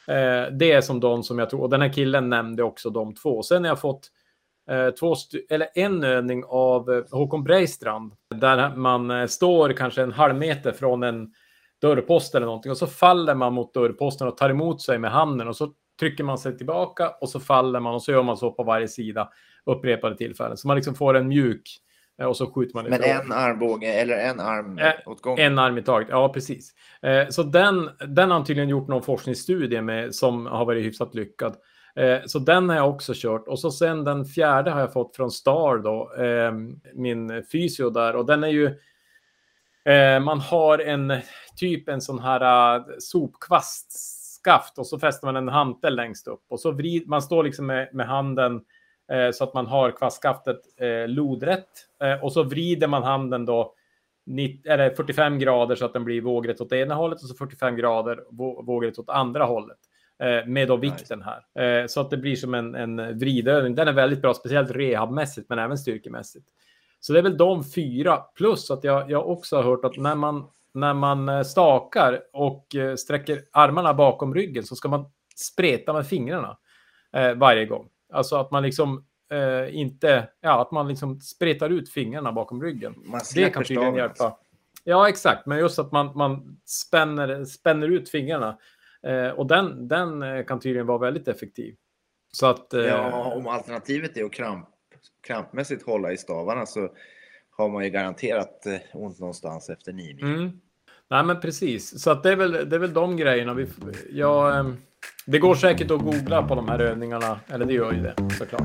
[0.09, 3.15] Eh, det är som de som jag tror, och den här killen nämnde också de
[3.15, 3.43] två.
[3.43, 4.18] Sen har jag fått eh,
[5.01, 10.13] två, st- eller en övning av eh, Håkon Breistrand där man eh, står kanske en
[10.13, 11.33] halv meter från en
[11.83, 15.49] dörrpost eller någonting och så faller man mot dörrposten och tar emot sig med handen
[15.49, 18.51] och så trycker man sig tillbaka och så faller man och så gör man så
[18.51, 19.29] på varje sida
[19.67, 20.57] upprepade tillfällen.
[20.57, 21.63] Så man liksom får en mjuk
[22.21, 23.11] eh, och så skjuter man Men ifrån.
[23.27, 25.47] en armbåge eller en arm Eh, åt gången?
[25.53, 26.75] En arm i taget, ja precis.
[27.03, 31.15] Eh, så den, den har han tydligen gjort någon forskningsstudie med som har varit hyfsat
[31.15, 31.57] lyckad.
[31.99, 33.49] Eh, så den har jag också kört.
[33.49, 36.53] Och så sen den fjärde har jag fått från Star då, eh,
[36.95, 38.17] min fysio där.
[38.17, 38.67] Och den är ju,
[39.85, 41.13] eh, man har en
[41.57, 46.45] typ en sån här uh, sopkvastskaft och så fäster man en hantel längst upp.
[46.49, 48.61] Och så vrid, man står liksom med, med handen
[49.13, 51.69] eh, så att man har kvastskaftet eh, lodrätt.
[52.23, 53.75] Och så vrider man handen då
[54.27, 57.77] 90, eller 45 grader så att den blir vågrätt åt ena hållet och så 45
[57.77, 58.25] grader
[58.63, 59.79] vågrätt åt andra hållet.
[60.19, 61.83] Eh, med då vikten här.
[61.83, 63.75] Eh, så att det blir som en, en vridövning.
[63.75, 66.47] Den är väldigt bra, speciellt rehabmässigt men även styrkemässigt.
[67.01, 68.17] Så det är väl de fyra.
[68.17, 72.67] Plus att jag, jag också har hört att när man, när man eh, stakar och
[72.99, 76.57] sträcker armarna bakom ryggen så ska man spreta med fingrarna
[77.37, 77.89] varje gång.
[78.13, 82.95] Alltså att man liksom eh, inte, ja, att man liksom spretar ut fingrarna bakom ryggen.
[83.35, 84.23] Det kan tydligen staven, alltså.
[84.23, 84.39] hjälpa.
[84.85, 85.47] Ja, exakt.
[85.47, 88.59] Men just att man, man spänner, spänner ut fingrarna.
[89.07, 91.75] Eh, och den, den eh, kan tydligen vara väldigt effektiv.
[92.33, 92.75] Så att...
[92.75, 94.69] Eh, Ja, om alternativet är att kramp,
[95.27, 96.89] krampmässigt hålla i stavarna så
[97.51, 100.25] har man ju garanterat ont någonstans efter nio mil.
[100.25, 100.61] Mm.
[101.11, 102.03] Nej, men precis.
[102.03, 103.55] Så att det, är väl, det är väl de grejerna.
[103.55, 103.67] Vi,
[104.11, 104.77] ja, ehm,
[105.27, 107.41] det går säkert att googla på de här övningarna.
[107.49, 108.63] Eller det gör ju det såklart.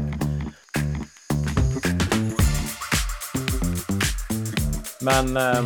[5.01, 5.65] Men ehm,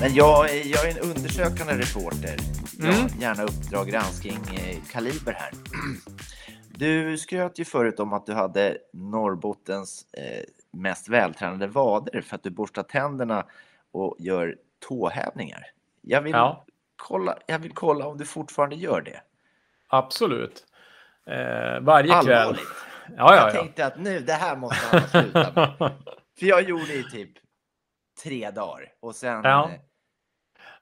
[0.00, 2.57] Men jag, jag är en undersökande reporter.
[2.82, 3.08] Mm.
[3.20, 5.50] gärna uppdrag granskning eh, kaliber här.
[6.70, 12.42] Du skröt ju förut om att du hade Norrbottens eh, mest vältränade vader för att
[12.42, 13.46] du borstar tänderna
[13.92, 14.56] och gör
[14.88, 15.66] tåhävningar.
[16.02, 16.64] Jag vill, ja,
[16.96, 19.20] kolla, jag vill kolla om du fortfarande gör det.
[19.88, 20.66] absolut.
[21.26, 22.38] Eh, varje kväll.
[22.38, 22.60] Allvarligt.
[23.16, 23.50] Ja, Jag ja, ja.
[23.50, 25.72] tänkte att nu, det här måste han ha slutat med.
[26.38, 27.30] För jag gjorde i typ
[28.22, 29.40] tre dagar och sen...
[29.44, 29.70] Ja.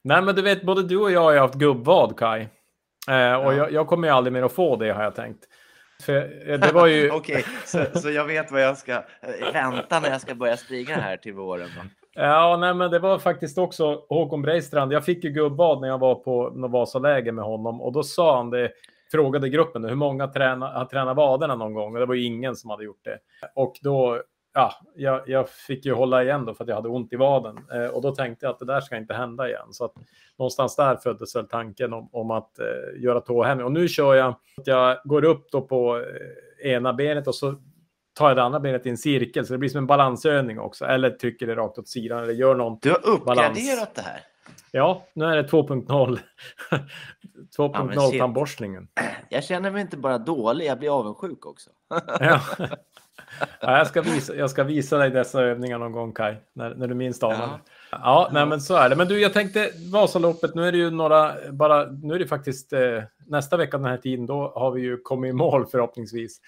[0.07, 2.41] Nej, men du vet, både du och jag har haft gubbvad, Kai.
[2.41, 3.53] Eh, och Ja.
[3.53, 5.45] jag, jag kommer ju aldrig mer att få det, har jag tänkt.
[6.03, 7.11] För eh, det var ju...
[7.13, 10.95] Okej, så, så jag vet vad jag ska eh, vänta när jag ska börja springa
[10.95, 11.69] här till våren.
[12.15, 14.93] Ja, nej, men det var faktiskt också Håkon Breistrand.
[14.93, 18.51] Jag fick ju gubbad när jag var på Vasaläger med honom och då sa han
[18.51, 18.71] det,
[19.13, 22.57] frågade gruppen hur många träna, har tränat vaderna någon gång och det var ju ingen
[22.57, 23.19] som hade gjort det.
[23.55, 24.23] Och då,
[24.57, 27.59] ja, jag, jag fick ju hålla igen då för att jag hade ont i vaden
[27.73, 29.67] eh, och då tänkte jag att det där ska inte hända igen.
[29.71, 29.93] Så att
[30.39, 34.29] någonstans där föddes väl tanken om, om att eh, göra tåhämning och nu kör jag
[34.29, 35.97] att jag går upp då på
[36.63, 37.55] eh, ena benet och så
[38.15, 40.85] tar jag det andra benet i en cirkel så det blir som en balansövning också.
[40.85, 43.89] Eller trycker det rakt åt sidan eller gör någon Du har uppgraderat balans.
[43.95, 44.21] det här.
[44.71, 45.87] Ja, nu är det 2.0.
[45.87, 46.19] 2.0
[47.95, 48.21] Ja, shit.
[48.21, 48.89] tandborstningen.
[49.29, 51.71] Jag känner mig inte bara dålig, jag blir avundsjuk också.
[52.21, 52.41] Ja.
[53.61, 56.87] Ja, jag, ska visa, jag ska visa dig dessa övningar någon gång Kai, när, när
[56.87, 57.61] du minst anar Ja.
[57.91, 58.97] Ja, nej, men så är det.
[58.97, 62.73] Men du, jag tänkte Vasaloppet, nu är det ju några, bara, nu är det faktiskt
[62.73, 66.41] eh, nästa vecka den här tiden, då har vi ju kommit i mål förhoppningsvis.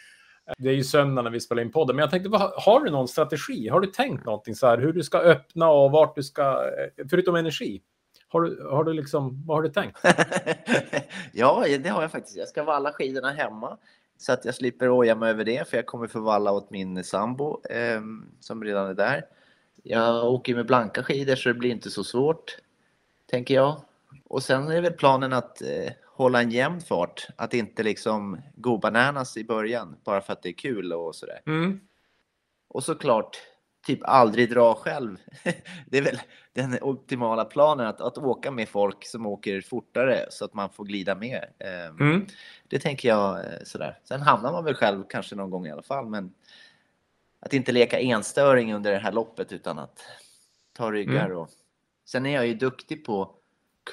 [0.59, 2.91] Det är ju söndag när vi spelar in podden, men jag tänkte, vad, har du
[2.91, 3.69] någon strategi?
[3.69, 7.07] Har du tänkt någonting så här, hur du ska öppna och vart du ska, eh,
[7.11, 7.83] förutom energi?
[8.29, 9.99] Har du, har du liksom, vad har du tänkt?
[11.33, 12.37] ja, det har jag faktiskt.
[12.37, 13.79] Jag ska valla skidorna hemma
[14.19, 17.05] så att jag slipper oja mig över det, för jag kommer få valla åt min
[17.05, 18.01] sambo eh,
[18.41, 19.27] som redan är där.
[19.83, 22.59] Jag åker med blanka skidor så det blir inte så svårt,
[23.27, 23.81] tänker jag.
[24.25, 28.79] Och sen är väl planen att eh, hålla en jämn fart, att inte liksom gå
[28.79, 31.41] bananas i början bara för att det är kul och sådär.
[31.47, 31.81] Mm.
[32.69, 33.37] Och såklart,
[33.89, 35.17] typ aldrig dra själv.
[35.87, 36.19] Det är väl
[36.53, 40.85] den optimala planen, att, att åka med folk som åker fortare så att man får
[40.85, 41.45] glida med.
[41.59, 42.27] Ehm, Mm.
[42.69, 43.99] Det tänker jag eh, sådär.
[44.05, 46.33] Sen hamnar man väl själv kanske någon gång i alla fall, men
[47.41, 50.01] att inte leka enstöring under det här loppet utan att
[50.73, 51.27] ta ryggar.
[51.27, 51.39] Mm.
[51.39, 51.51] Och...
[52.05, 53.31] Sen är jag ju duktig på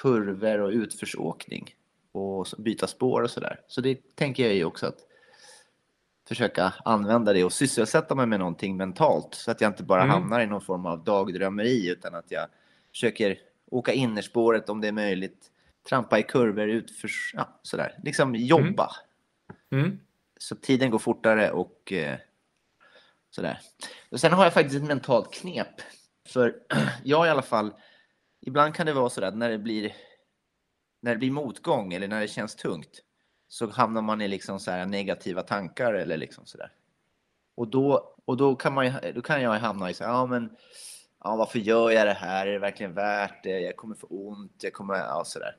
[0.02, 1.76] kurvor och utförsåkning
[2.12, 3.60] och byta spår och sådär.
[3.68, 5.00] Så det tänker jag ju också att
[6.28, 10.14] försöka använda det och sysselsätta mig med någonting mentalt så att jag inte bara Mm.
[10.14, 12.48] hamnar i någon form av dagdrömmeri utan att jag
[12.92, 13.38] försöker
[13.72, 15.52] åka innerspåret om det är möjligt,
[15.90, 17.32] trampa i kurvor, utförs...
[17.38, 18.00] Ja, sådär.
[18.04, 18.92] Liksom jobba.
[19.72, 20.00] Mm.
[20.38, 22.18] Så tiden går fortare och eh,
[23.30, 23.60] sådär.
[24.10, 25.82] Och sen har jag faktiskt ett mentalt knep.
[26.28, 26.56] För
[27.04, 27.74] jag i alla fall,
[28.42, 29.94] ibland kan det vara sådär när det blir,
[31.02, 33.02] när det blir motgång eller när det känns tungt
[33.48, 36.72] så hamnar man i liksom så här negativa tankar eller liksom sådär.
[37.56, 40.56] Och då, och då, kan, man, då kan jag hamna i så här, ja men
[41.24, 42.48] ja, varför gör jag det här?
[42.48, 43.60] Är det verkligen värt det?
[43.60, 45.56] Jag kommer få ont, jag kommer, ja sådär.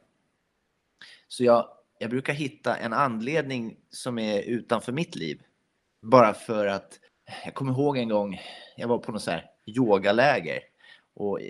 [1.29, 1.69] Så jag,
[1.99, 5.43] jag brukar hitta en anledning som är utanför mitt liv.
[6.03, 6.99] Bara för att,
[7.45, 8.41] jag kommer ihåg en gång,
[8.77, 10.59] jag var på något så här yogaläger.
[11.15, 11.49] Och eh,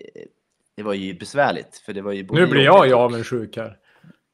[0.75, 3.79] det var ju besvärligt, för det var ju Nu blir jag och- avundsjuk här.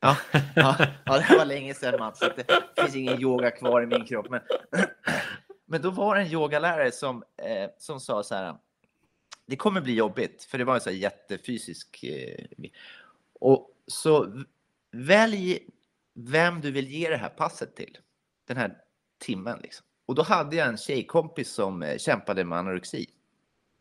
[0.03, 0.17] Ja,
[0.55, 2.21] ja, ja, det var länge sedan Mats.
[2.21, 4.27] Det finns ingen yoga kvar i min kropp.
[4.31, 4.41] Men,
[5.67, 8.57] men då var det en yogalärare som, eh, som sa så här.
[9.47, 12.05] Det kommer bli jobbigt, för det var en så här jättefysisk.
[12.05, 12.45] Eh,
[13.41, 14.43] och så
[14.93, 15.59] välj
[16.15, 17.99] vem du vill ge det här passet till.
[18.47, 18.79] Den här
[19.19, 19.87] timmen liksom.
[20.07, 23.07] Och då hade jag en tjejkompis som eh, kämpade med anorexi.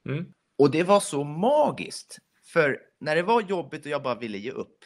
[0.10, 0.34] Mm.
[0.58, 2.18] Och det var så magiskt.
[2.44, 4.86] För när det var jobbigt och jag bara ville ge upp.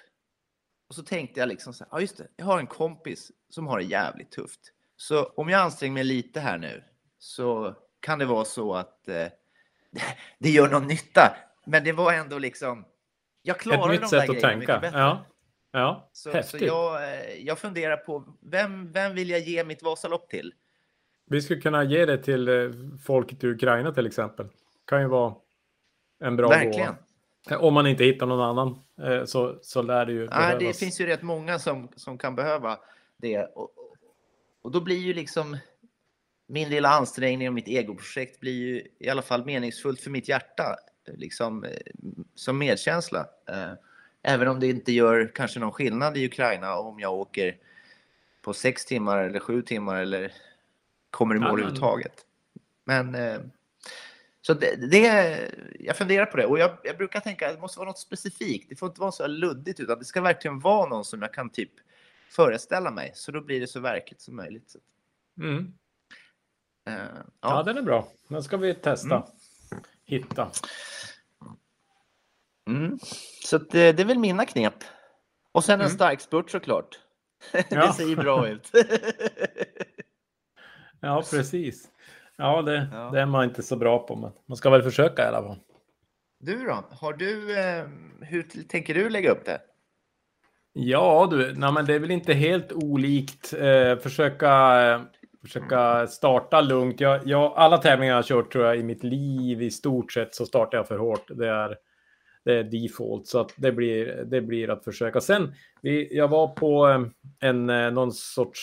[0.90, 3.68] Och så tänkte jag liksom så här, ja just det, jag har en kompis som
[3.68, 4.60] har det jävligt tufft.
[4.98, 6.84] Så om jag anstränger mig lite här nu
[7.18, 9.28] så kan det vara så att eh,
[10.40, 11.38] det gör någon nytta.
[11.66, 12.86] Men det var ändå liksom,
[13.42, 13.60] jag
[13.92, 14.80] nytt de sätt där att grejerna mycket tänka.
[14.80, 15.00] bättre.
[15.00, 15.26] Ja.
[15.72, 16.60] Ja, Så, häftigt.
[16.60, 20.54] så jag, eh, jag funderar på, vem, vem vill jag ge mitt Vasalopp till?
[21.26, 22.72] Vi skulle kunna ge det till eh,
[23.06, 24.48] folket i Ukraina till exempel.
[24.88, 25.36] Kan ju vara
[26.20, 26.86] en bra Verkligen.
[26.86, 26.98] gåva.
[27.52, 30.60] Om man inte hittar någon annan eh, så, så lär det ju Nej, behövas.
[30.60, 32.80] det finns ju rätt många som, som kan behöva
[33.18, 33.44] det.
[33.44, 33.72] Och,
[34.62, 35.58] och då blir ju liksom
[36.48, 40.76] min lilla ansträngning och mitt egoprojekt blir ju i alla fall meningsfullt för mitt hjärta.
[41.08, 41.70] Liksom, eh,
[42.36, 43.28] som medkänsla.
[43.50, 43.74] Eh,
[44.28, 47.58] Även om det inte gör kanske någon skillnad i Ukraina om jag åker
[48.42, 50.34] på sex timmar eller sju timmar eller
[51.10, 52.26] kommer i mål överhuvudtaget.
[52.84, 53.40] Men eh,
[54.46, 57.80] så det, det, jag funderar på det och jag, jag brukar tänka att det måste
[57.80, 58.70] vara något specifikt.
[58.70, 61.50] Det får inte vara så luddigt utan det ska verkligen vara någon som jag kan
[61.50, 61.72] typ
[62.30, 63.12] föreställa mig.
[63.16, 64.76] Så då blir det så verkligt som möjligt.
[65.40, 65.74] Mm.
[66.90, 67.24] eh, Ja.
[67.42, 67.64] ja.
[67.64, 68.08] den är bra.
[68.28, 69.16] Den ska vi testa.
[69.16, 69.84] Mm.
[70.06, 70.52] Hitta.
[72.70, 73.00] Mm.
[73.44, 74.84] så det, det är väl mina knep.
[75.52, 75.96] Och sen en Mm.
[75.96, 77.00] stark spurt såklart.
[77.52, 77.94] det Ja.
[77.94, 78.72] ser bra ut.
[81.00, 81.90] Ja, precis.
[82.38, 83.10] Ja, det, Ja.
[83.14, 85.58] det är man inte så bra på, men man ska väl försöka i alla fall.
[86.40, 86.84] du då?
[86.92, 87.86] Har du, eh,
[88.22, 89.62] hur tänker du lägga upp det?
[90.74, 93.54] Ja, du, nej, men det är väl inte helt olikt.
[93.54, 95.02] Eh, försöka, eh,
[95.42, 97.00] försöka starta lugnt.
[97.00, 100.36] Jag, jag, alla tävlingar jag har kört tror jag i mitt liv i stort sett
[100.36, 101.28] så startar jag för hårt.
[101.28, 101.78] Det är,
[102.46, 105.22] det är default så att det blir, det blir att försöka.
[105.22, 108.62] Sen, vi, jag var på eh, en, eh, någon sorts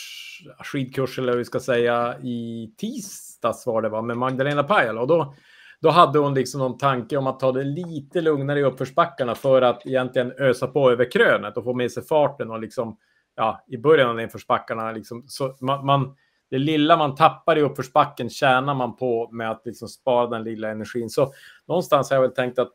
[0.59, 5.07] skidkurs eller hur vi ska säga i tisdags var det va, med Magdalena Pajala och
[5.07, 5.35] då
[5.80, 9.62] då hade hon liksom någon tanke om att ta det lite lugnare i uppförsbackarna för
[9.62, 12.97] att egentligen ösa på över krönet och få med sig farten och liksom,
[13.37, 16.16] ja, i början av nedförsbackarna, liksom, så man, man,
[16.51, 20.70] det lilla man tappar i uppförsbacken tjänar man på med att liksom spara den lilla
[20.70, 21.11] energin.
[21.11, 21.33] Så
[21.68, 22.72] någonstans har jag väl tänkt att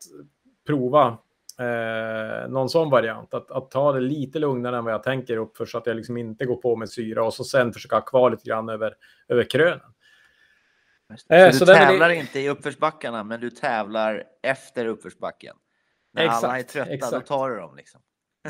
[0.68, 1.18] prova
[1.59, 5.65] eh, någon sån variant, att, att ta det lite lugnare än vad jag tänker uppför
[5.65, 8.32] så att jag liksom inte går på med syra och så sen försöka ha kvar
[8.32, 8.93] lite grann över,
[9.28, 9.93] över krönen.
[11.30, 12.15] Eh, så, så, du tävlar det...
[12.15, 15.55] inte i uppförsbackarna, men du tävlar efter uppförsbacken.
[16.13, 17.13] När exakt, alla är trötta, exakt.
[17.13, 18.01] då tar du dem liksom.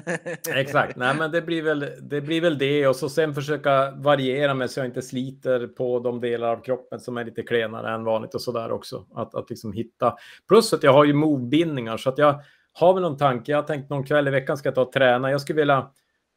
[0.55, 4.53] exakt, nej men det blir, väl, det blir väl det och så sen försöka variera
[4.53, 8.03] med så jag inte sliter på de delar av kroppen som är lite klenare än
[8.03, 9.05] vanligt och så där också.
[9.15, 10.15] Att, att liksom hitta.
[10.47, 12.41] Plus att jag har ju movbindningar så att jag
[12.73, 13.51] har väl någon tanke.
[13.51, 15.31] Jag har tänkt någon kväll i veckan ska jag ta och träna.
[15.31, 15.91] Jag skulle vilja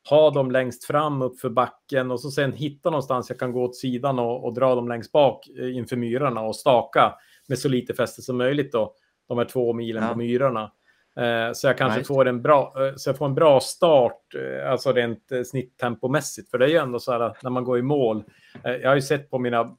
[0.08, 3.64] ha dem längst fram upp för backen och så sen hitta någonstans jag kan gå
[3.64, 7.14] åt sidan och, och dra dem längst bak eh, inför myrarna och staka
[7.48, 8.94] med så lite fäste som möjligt då.
[9.28, 10.08] De här två milen ja.
[10.08, 10.72] på myrarna.
[11.16, 12.08] Eh, så jag kanske nice.
[12.08, 16.50] får en bra, eh, så jag får en bra start, eh, alltså rent snitttempomässigt.
[16.50, 18.24] För det är ju ändå så här när man går i mål.
[18.62, 19.76] Jag har ju sett på mina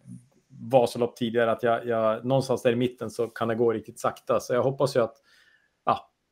[0.47, 4.39] Vasalopp tidigare att jag, jag någonstans där i mitten så kan det gå riktigt sakta.
[4.39, 5.17] Så jag hoppas ju att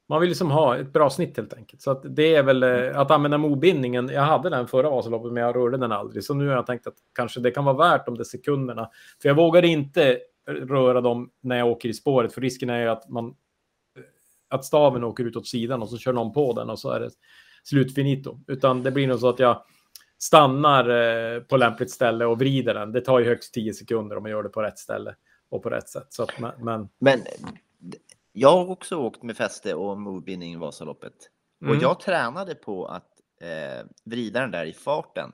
[0.09, 1.81] man vill liksom ha ett bra snitt helt enkelt.
[1.81, 4.09] Så att det är väl eh, att använda mobindningen.
[4.13, 6.23] Jag hade den förra Vasaloppet men jag rörde den aldrig.
[6.23, 8.89] Så nu har jag tänkt att kanske det kan vara värt de där sekunderna.
[9.21, 12.33] För jag vågar inte röra dem när jag åker i spåret.
[12.33, 13.35] För risken är ju att, man,
[14.49, 16.99] att staven åker ut åt sidan och så kör någon på den och så är
[16.99, 17.09] det
[17.63, 18.39] slutfinito.
[18.47, 19.63] Utan det blir nog så att jag
[20.17, 22.91] stannar eh, på lämpligt ställe och vrider den.
[22.91, 25.15] Det tar ju högst 10 sekunder om man gör det på rätt ställe
[25.49, 26.07] och på rätt sätt.
[26.09, 27.19] Så att, men, men
[28.33, 31.13] jag har också åkt med fäste och movebindning i Vasaloppet.
[31.61, 31.77] Mm.
[31.77, 33.09] Och jag tränade på att
[33.41, 35.31] eh, vrida den där i farten.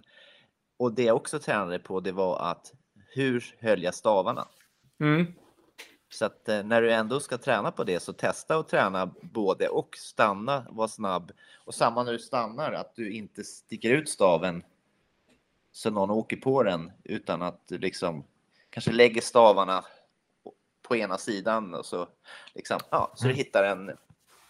[0.78, 2.72] Och det jag också tränade på det var att
[3.14, 4.48] hur höll jag stavarna?
[5.00, 5.34] Mm.
[6.16, 9.68] Så att eh, när du ändå ska träna på det så testa att träna både
[9.68, 11.32] och stanna, vara snabb
[11.66, 14.64] och samma när du stannar att du inte sticker ut staven
[15.72, 18.24] så någon åker på den utan att du liksom
[18.70, 19.86] kanske lägger stavarna
[20.88, 22.08] på ena sidan och så
[22.54, 23.38] liksom, ja, så du mm.
[23.38, 23.92] hittar en,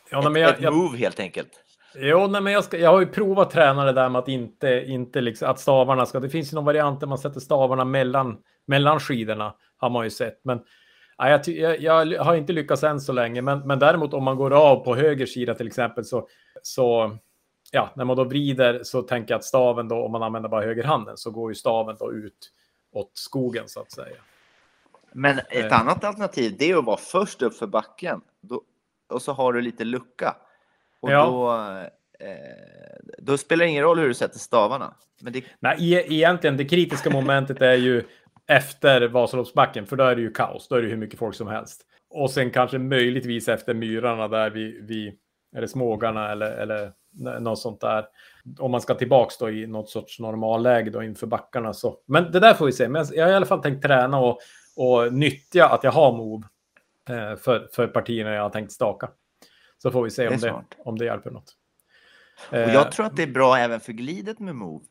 [0.10, 1.52] ja, ett, jag, ett move helt enkelt.
[1.96, 4.84] Jo, nej, men jag, ska, jag har ju provat träna det där med att inte,
[4.88, 8.38] inte liksom, att stavarna ska, det finns ju någon variant där man sätter stavarna mellan,
[8.66, 10.40] mellan skidorna, har man ju sett.
[10.44, 10.60] Men
[11.18, 11.48] jag,
[11.80, 14.76] jag, jag har inte lyckats än så länge, men, men däremot om man går av
[14.76, 16.28] på höger sida till exempel så,
[16.62, 17.18] så
[17.72, 20.66] ja, när man då vrider så tänker jag att staven då, om man använder bara
[20.66, 22.52] högerhanden, så går ju staven då ut
[22.92, 24.16] åt skogen så att säga.
[25.12, 25.82] Men ett eh.
[25.82, 28.62] annat alternativ det är att vara först upp för backen då,
[29.10, 30.36] och så har du lite lucka.
[31.00, 31.26] Och ja.
[31.26, 31.52] då,
[32.26, 34.94] eh, då spelar det ingen roll hur du sätter stavarna.
[35.22, 35.44] Men det...
[35.60, 38.04] Nej, e egentligen det kritiska momentet är ju
[38.48, 40.68] efter Vasaloppsbacken, för då är det ju kaos.
[40.68, 41.82] Då är det hur mycket folk som helst.
[42.10, 45.18] Och sen kanske möjligtvis efter myrarna där vi, vi
[45.56, 46.92] eller smågarna eller, eller
[47.40, 48.06] något sånt där.
[48.60, 51.98] Om man ska tillbaks då i något sorts normalläge då inför backarna så.
[52.06, 52.88] Men det där får vi se.
[52.88, 54.40] Men jag har i alla fall tänkt träna och
[54.76, 56.48] och nyttja att jag har move
[57.10, 59.10] eh, för, för partierna jag har tänkt staka.
[59.78, 61.56] Så får vi se om det, det om det hjälper något.
[62.50, 64.86] Och jag eh, tror att det är bra även för glidet med move.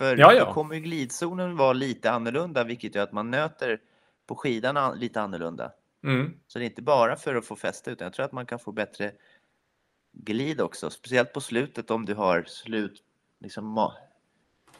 [0.00, 0.44] För ja, ja.
[0.44, 3.80] då kommer ju glidzonen vara lite annorlunda, vilket gör att man nöter
[4.26, 5.72] på skidan lite annorlunda.
[6.04, 6.34] Mm.
[6.46, 8.58] Så det är inte bara för att få fäste, utan jag tror att man kan
[8.58, 9.12] få bättre
[10.12, 10.90] glid också.
[10.90, 13.02] Speciellt på slutet om du har slut,
[13.40, 13.90] liksom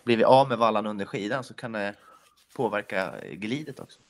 [0.04, 1.94] blivit av med vallan under skidan så kan det
[2.56, 4.00] påverka glidet också.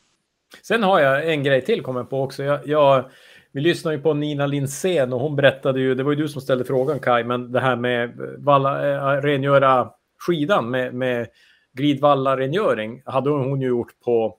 [0.62, 2.42] Sen har jag en grej till kommer på också.
[2.42, 3.10] Jag, jag,
[3.52, 6.42] vi lyssnade ju på Nina Lindsén och hon berättade ju, det var ju du som
[6.42, 9.90] ställde frågan Kai, men det här med valla, äh, rengöra
[10.26, 11.28] skidan med, med
[11.72, 14.36] glidvallarengöring hade hon ju gjort på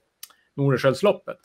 [0.56, 1.38] Nordenskiöldsloppet.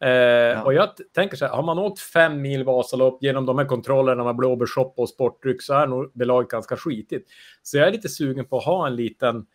[0.00, 0.62] Eh, ja.
[0.62, 4.24] Och jag tänker så här, har man åkt fem mil Vasalopp genom de här kontrollerna
[4.24, 7.28] med blåbärssoppa och sportdryck så är nog belaget ganska skitigt.
[7.62, 9.46] Så jag är lite sugen på att ha en liten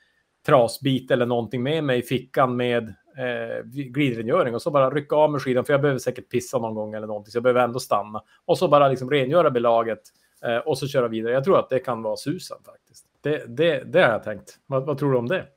[0.46, 2.84] trasbit eller någonting med mig i fickan med
[3.18, 6.76] eh, glidrengöring och så bara rycka av med skidan för jag behöver säkert pissa någon
[6.76, 10.02] gång eller någonting så jag behöver ändå stanna och så bara liksom rengöra belaget
[10.46, 11.34] eh, och så köra vidare.
[11.34, 13.11] Jag tror att det kan vara susen faktiskt.
[13.22, 14.60] Det, det, det har jag tänkt.
[14.66, 15.48] Vad, vad tror du om det?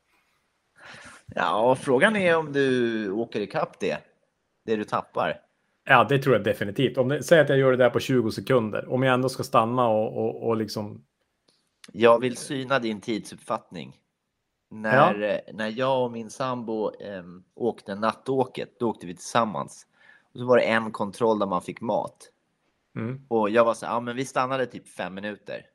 [1.27, 3.99] Ja, frågan är om du åker ikapp det,
[4.65, 5.41] det du tappar.
[5.85, 6.99] Ja, det tror jag definitivt.
[6.99, 9.43] Om det, säg att jag gör det där på 20 sekunder, om jag ändå ska
[9.43, 11.05] stanna och, och, och liksom.
[11.93, 13.97] Jag vill syna din tidsuppfattning
[14.71, 15.53] När, ja.
[15.53, 19.87] när jag och min sambo eh, åkte nattåket, då åkte vi tillsammans.
[20.33, 22.31] Och så var det en kontroll där man fick mat.
[22.97, 23.27] Mm.
[23.29, 25.67] Och jag var så ja men vi stannade typ fem minuter.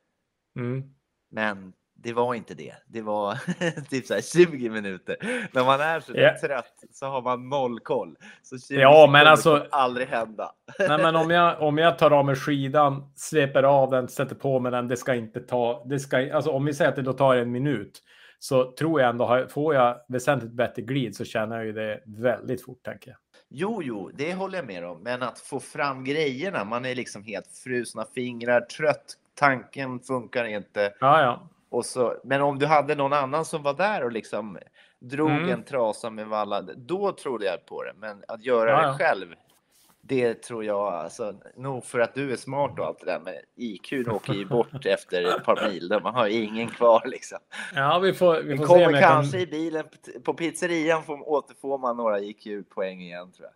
[0.56, 0.94] Mm.
[1.30, 1.72] Men
[2.02, 2.74] det var inte det.
[2.86, 3.38] Det var
[3.90, 5.16] typ så 20 minuter.
[5.52, 6.40] När man är så yeah.
[6.40, 8.16] trött så har man noll koll.
[8.42, 10.52] Så 20 ja, men alltså, aldrig hända.
[10.78, 14.60] nej, men om jag, om jag tar av mig skidan, släpper av den, sätter på
[14.60, 17.12] mig den, det ska inte ta, det ska, alltså om vi säger att det då
[17.12, 18.02] tar en minut,
[18.38, 22.64] så tror jag ändå, får jag väsentligt bättre glid så känner jag ju det väldigt
[22.64, 23.18] fort, tänker jag.
[23.48, 25.02] Jo, jo, det håller jag med om.
[25.02, 30.92] Men att få fram grejerna, man är liksom helt frusna fingrar, trött, tanken funkar inte.
[31.00, 31.48] Ja, ja.
[31.70, 34.58] Och så, men om du hade någon annan som var där och liksom
[34.98, 35.50] drog mm.
[35.50, 37.92] en trasa med valla, då trodde jag på det.
[37.96, 39.34] Men att göra ja, det själv,
[40.00, 43.34] det tror jag, alltså, nog för att du är smart och allt det där, men
[43.56, 46.00] IQ åker ju bort efter ett par mil.
[46.02, 47.38] Man har ingen kvar liksom.
[47.74, 49.40] Ja, vi får, vi får kommer se kanske kan...
[49.40, 49.84] i bilen
[50.24, 53.54] på pizzerian får, återfår man några IQ-poäng igen tror jag.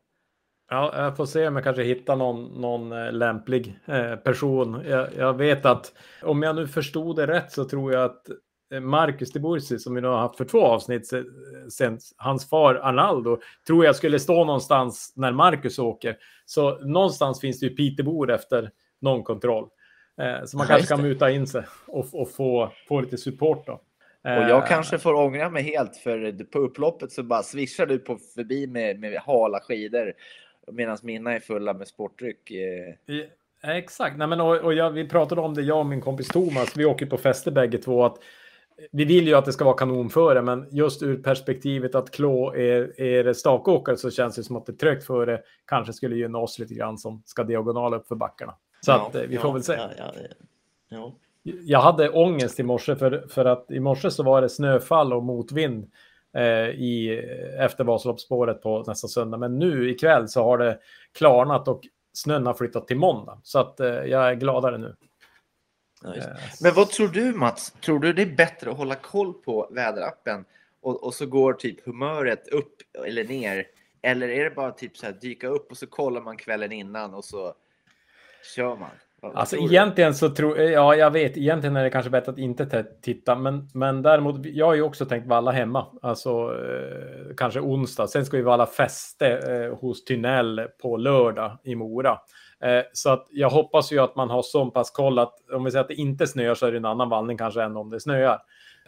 [0.71, 4.83] Ja, jag får se om jag kanske hittar någon, någon eh, lämplig eh, person.
[4.89, 5.93] Jag, jag, vet att
[6.23, 8.29] om jag nu förstod det rätt så tror jag att
[8.75, 11.11] eh, Marcus de Bursi som vi nu har haft för två avsnitt
[11.69, 16.17] sen hans far Arnaldo tror jag skulle stå någonstans när Marcus åker.
[16.47, 19.69] Så någonstans finns det ju Pitebor efter någon kontroll.
[20.45, 23.73] så man kanske kan muta in sig och, och få, få lite support då.
[24.23, 28.19] Och jag kanske får ångra mig helt för på upploppet så bara swishar du på
[28.35, 30.13] förbi med, med hala skidor
[30.73, 32.51] medan mina är fulla med sportdryck.
[32.51, 32.95] Eh.
[33.63, 36.29] Ja, exakt, Nej, men, och, och jag, vi pratade om det, jag och min kompis
[36.29, 38.19] Thomas, vi åker på fester bägge två, att
[38.93, 43.01] vi vill ju att det ska vara kanonföre, men just ur perspektivet att Klå är,
[43.01, 46.75] är stakåkare så känns det som att det trögt före kanske skulle gynna oss lite
[46.75, 48.55] grann som ska diagonala upp för backarna.
[48.81, 49.79] Så ja, att eh, vi får väl se.
[50.89, 51.13] Ja,
[51.43, 55.23] jag hade ångest i morse för, för att i morse så var det snöfall och
[55.23, 55.91] motvind
[56.75, 57.21] i,
[57.59, 59.39] efter Vasaloppsspåret på nästa söndag.
[59.39, 60.79] Men nu ikväll så har det
[61.13, 61.83] klarnat och
[62.13, 63.41] snön har flyttat till måndag.
[63.43, 64.97] Så att eh, jag är gladare nu.
[66.03, 66.25] Ja, eh,
[66.61, 67.71] Men vad tror du Mats?
[67.71, 70.45] Tror du det är bättre att hålla koll på väderappen
[70.81, 72.77] och, och så går typ humöret upp
[73.07, 73.67] eller ner?
[74.03, 77.15] Eller är det bara typ så här dyka upp och så kollar man kvällen innan
[77.15, 77.55] och så
[78.57, 78.91] kör man?
[79.35, 82.87] Alltså egentligen så tror jag, ja jag vet, egentligen är det kanske bättre att inte
[83.03, 88.07] titta, men, men däremot, jag har ju också tänkt valla hemma, alltså eh, kanske onsdag.
[88.07, 92.19] Sen ska vi valla fäste eh, hos Tynell på lördag i Mora.
[92.61, 95.71] Eh, så att jag hoppas ju att man har så pass koll att om vi
[95.71, 98.01] säger att det inte snöar så är det en annan vallning kanske än om det
[98.01, 98.39] snöar.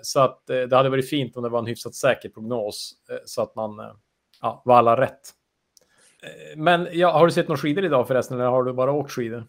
[0.02, 3.16] Så att eh, det hade varit fint om det var en hyfsat säker prognos eh,
[3.24, 3.92] så att man eh,
[4.42, 5.32] ja, vallar rätt.
[6.56, 9.44] Men ja, har du sett några skidor idag förresten eller har du bara åkt skidor?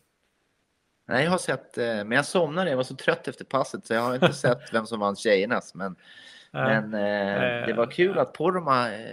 [1.07, 2.69] Nej, jag har sett, eh, men jag somnade.
[2.69, 5.75] Jag var så trött efter passet så jag har inte sett vem som vann tjejernas.
[5.75, 5.95] Men,
[6.51, 9.09] men eh, det var kul att Porma eh,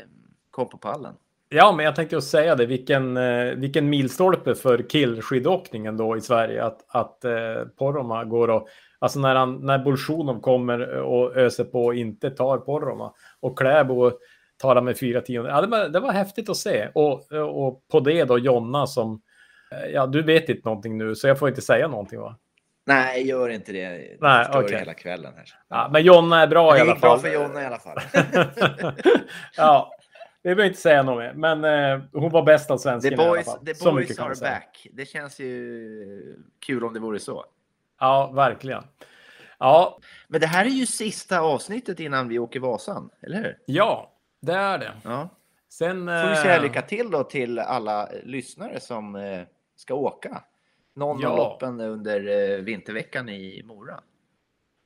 [0.50, 1.14] kom på pallen.
[1.48, 2.66] Ja, men jag tänkte just säga det.
[2.66, 3.18] Vilken,
[3.60, 6.64] vilken milstolpe för killskidåkningen då i Sverige.
[6.64, 8.68] Att, att eh, Poroma går och...
[8.98, 13.12] Alltså när, han, när Bolsjunov kommer och öser på och inte tar Poroma.
[13.40, 14.12] Och Kläbo
[14.56, 15.50] tar han med fyra tionde.
[15.50, 16.88] Ja, det, var, det var häftigt att se.
[16.94, 19.33] Och, och på det då Jonna som Eh,
[19.92, 22.36] ja, du vet inte någonting nu, så jag får inte säga någonting va?
[22.86, 24.16] Nej, gör inte det.
[24.20, 24.64] Nej, okej.
[24.64, 24.78] Okay.
[24.78, 25.44] hela kvällen här.
[25.68, 27.20] Ja, men Jonna är bra i alla fall.
[27.22, 27.98] Det är bra för Jonna i alla fall.
[29.56, 29.94] ja,
[30.42, 33.42] vi behöver inte säga något mer, men eh, hon var bäst av boys, i alla
[33.42, 33.66] fall.
[33.66, 34.86] The så boys are back.
[34.92, 37.44] Det känns ju kul om det vore så.
[38.00, 38.82] Ja, verkligen.
[39.58, 39.98] Ja.
[40.28, 43.58] Men det här är ju sista avsnittet innan vi åker Vasan, eller hur?
[43.66, 44.92] Ja, det är det.
[45.04, 45.28] Ja.
[45.68, 49.40] Sen får vi säga eh, lycka till då till alla lyssnare som eh,
[49.84, 50.42] ska åka.
[50.96, 51.28] Någon ja.
[51.28, 54.00] av loppen under eh, vinterveckan i Mora.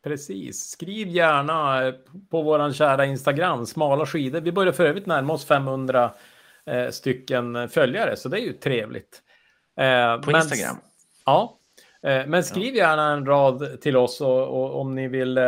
[0.04, 0.70] Precis.
[0.70, 1.94] Skriv gärna eh,
[2.30, 4.40] på våran kära Instagram, smala skidor.
[4.40, 6.14] Vi börjar för övrigt närma oss 500
[6.66, 9.22] eh, stycken följare, så det är ju trevligt.
[9.80, 10.76] Eh, på men, Instagram?
[11.26, 11.58] Ja,
[12.02, 12.84] eh, men skriv ja.
[12.84, 15.38] gärna en rad till oss och, och om ni vill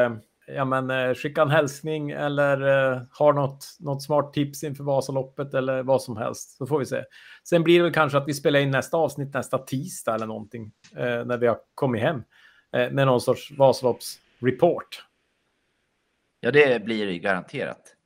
[0.55, 2.61] ja, men, eh, skicka en hälsning eller
[2.93, 6.57] eh, har något, något smart tips inför Vasaloppet eller vad som helst.
[6.57, 7.05] Så får vi se.
[7.49, 10.73] Sen blir det väl kanske att vi spelar in nästa avsnitt nästa tisdag eller någonting
[10.97, 12.23] eh, när vi har kommit hem
[12.73, 15.05] med någon sorts Vasaloppsreport.
[16.41, 17.97] Ja, det blir det garanterat.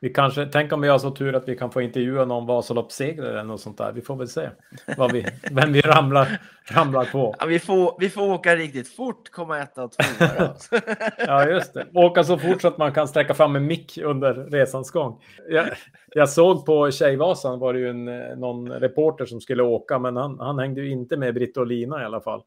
[0.00, 3.30] Vi kanske, tänk om vi har så tur att vi kan få intervjua någon Vasaloppssegrare
[3.30, 3.92] eller något sånt där.
[3.92, 4.50] Vi får väl se
[4.96, 6.40] vad vi, vem vi ramlar,
[6.70, 7.34] ramlar på.
[7.38, 10.54] Ja, vi, får, vi får åka riktigt fort, komma etta och tvåa.
[11.18, 11.86] ja, just det.
[11.94, 15.22] Åka så fort så att man kan sträcka fram en mick under resans gång.
[15.48, 15.68] Jag,
[16.14, 18.04] jag såg på Tjejvasan var det ju en,
[18.40, 22.02] någon reporter som skulle åka, men han, han hängde ju inte med Britt och Lina
[22.02, 22.42] i alla fall.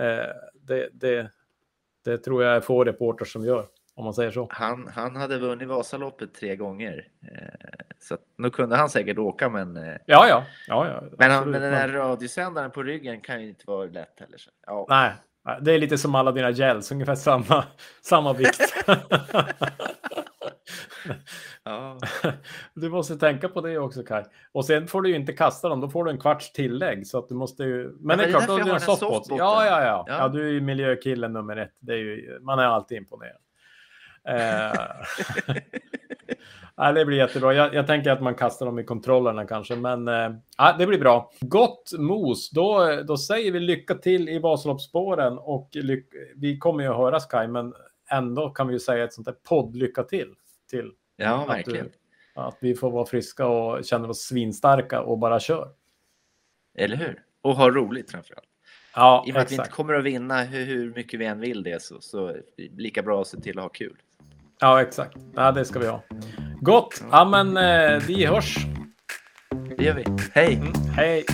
[0.00, 1.30] Eh, det, det,
[2.04, 3.66] det tror jag är få reporter som gör.
[3.96, 4.48] Om man säger så.
[4.50, 7.08] Han, han hade vunnit Vasaloppet tre gånger.
[7.22, 9.76] Eh, så nu kunde han säkert åka men...
[9.76, 10.44] Eh, ja, ja.
[10.68, 14.20] ja, ja men, han, men den där radiosändaren på ryggen kan ju inte vara lätt
[14.20, 14.38] heller.
[14.38, 14.50] Så.
[14.66, 14.86] Ja.
[14.88, 15.12] Nej,
[15.60, 17.64] det är lite som alla dina gels, ungefär samma,
[18.02, 18.60] samma vikt.
[21.64, 21.98] ja.
[22.74, 24.24] Du måste tänka på det också Kaj.
[24.52, 27.06] Och sen får du ju inte kasta dem, då får du en kvarts tillägg.
[27.06, 27.84] Så att du måste ju...
[27.84, 29.26] Men, men det är klart, då har du en softbot.
[29.28, 30.28] Ja, ja, ja, ja.
[30.28, 31.76] du är ju miljökillen nummer ett.
[31.78, 33.43] Det är ju, man är alltid imponerad.
[34.28, 35.54] Eh...
[36.76, 37.54] Nej, det blir jättebra.
[37.54, 41.32] Jag, jag, tänker att man kastar dem i kontrollerna kanske, men äh, det blir bra.
[41.40, 45.70] Gott mos, då, då säger vi lycka till i Vasaloppsspåren och
[46.36, 47.74] vi kommer ju att höras Kaj, men
[48.10, 50.34] ändå kan vi ju säga ett sånt där podd lycka till.
[50.70, 51.86] till ja, verkligen.
[51.86, 51.92] Du,
[52.40, 55.68] att vi får vara friska och känna oss svinstarka och bara kör.
[56.78, 57.22] Eller hur?
[57.42, 58.48] Och ha roligt framförallt.
[58.94, 61.40] Ja, I och med att vi inte kommer att vinna hur, hur mycket vi än
[61.40, 63.96] vill det så, så lika bra att se till att ha kul.
[64.60, 65.16] Ja, exakt.
[65.34, 66.02] Ja, det ska vi ha.
[66.60, 67.02] Gott.
[67.10, 68.56] Ja, men eh, vi hörs.
[69.76, 70.04] Det gör vi.
[70.32, 70.54] Hej.
[70.54, 71.24] Mm, hej.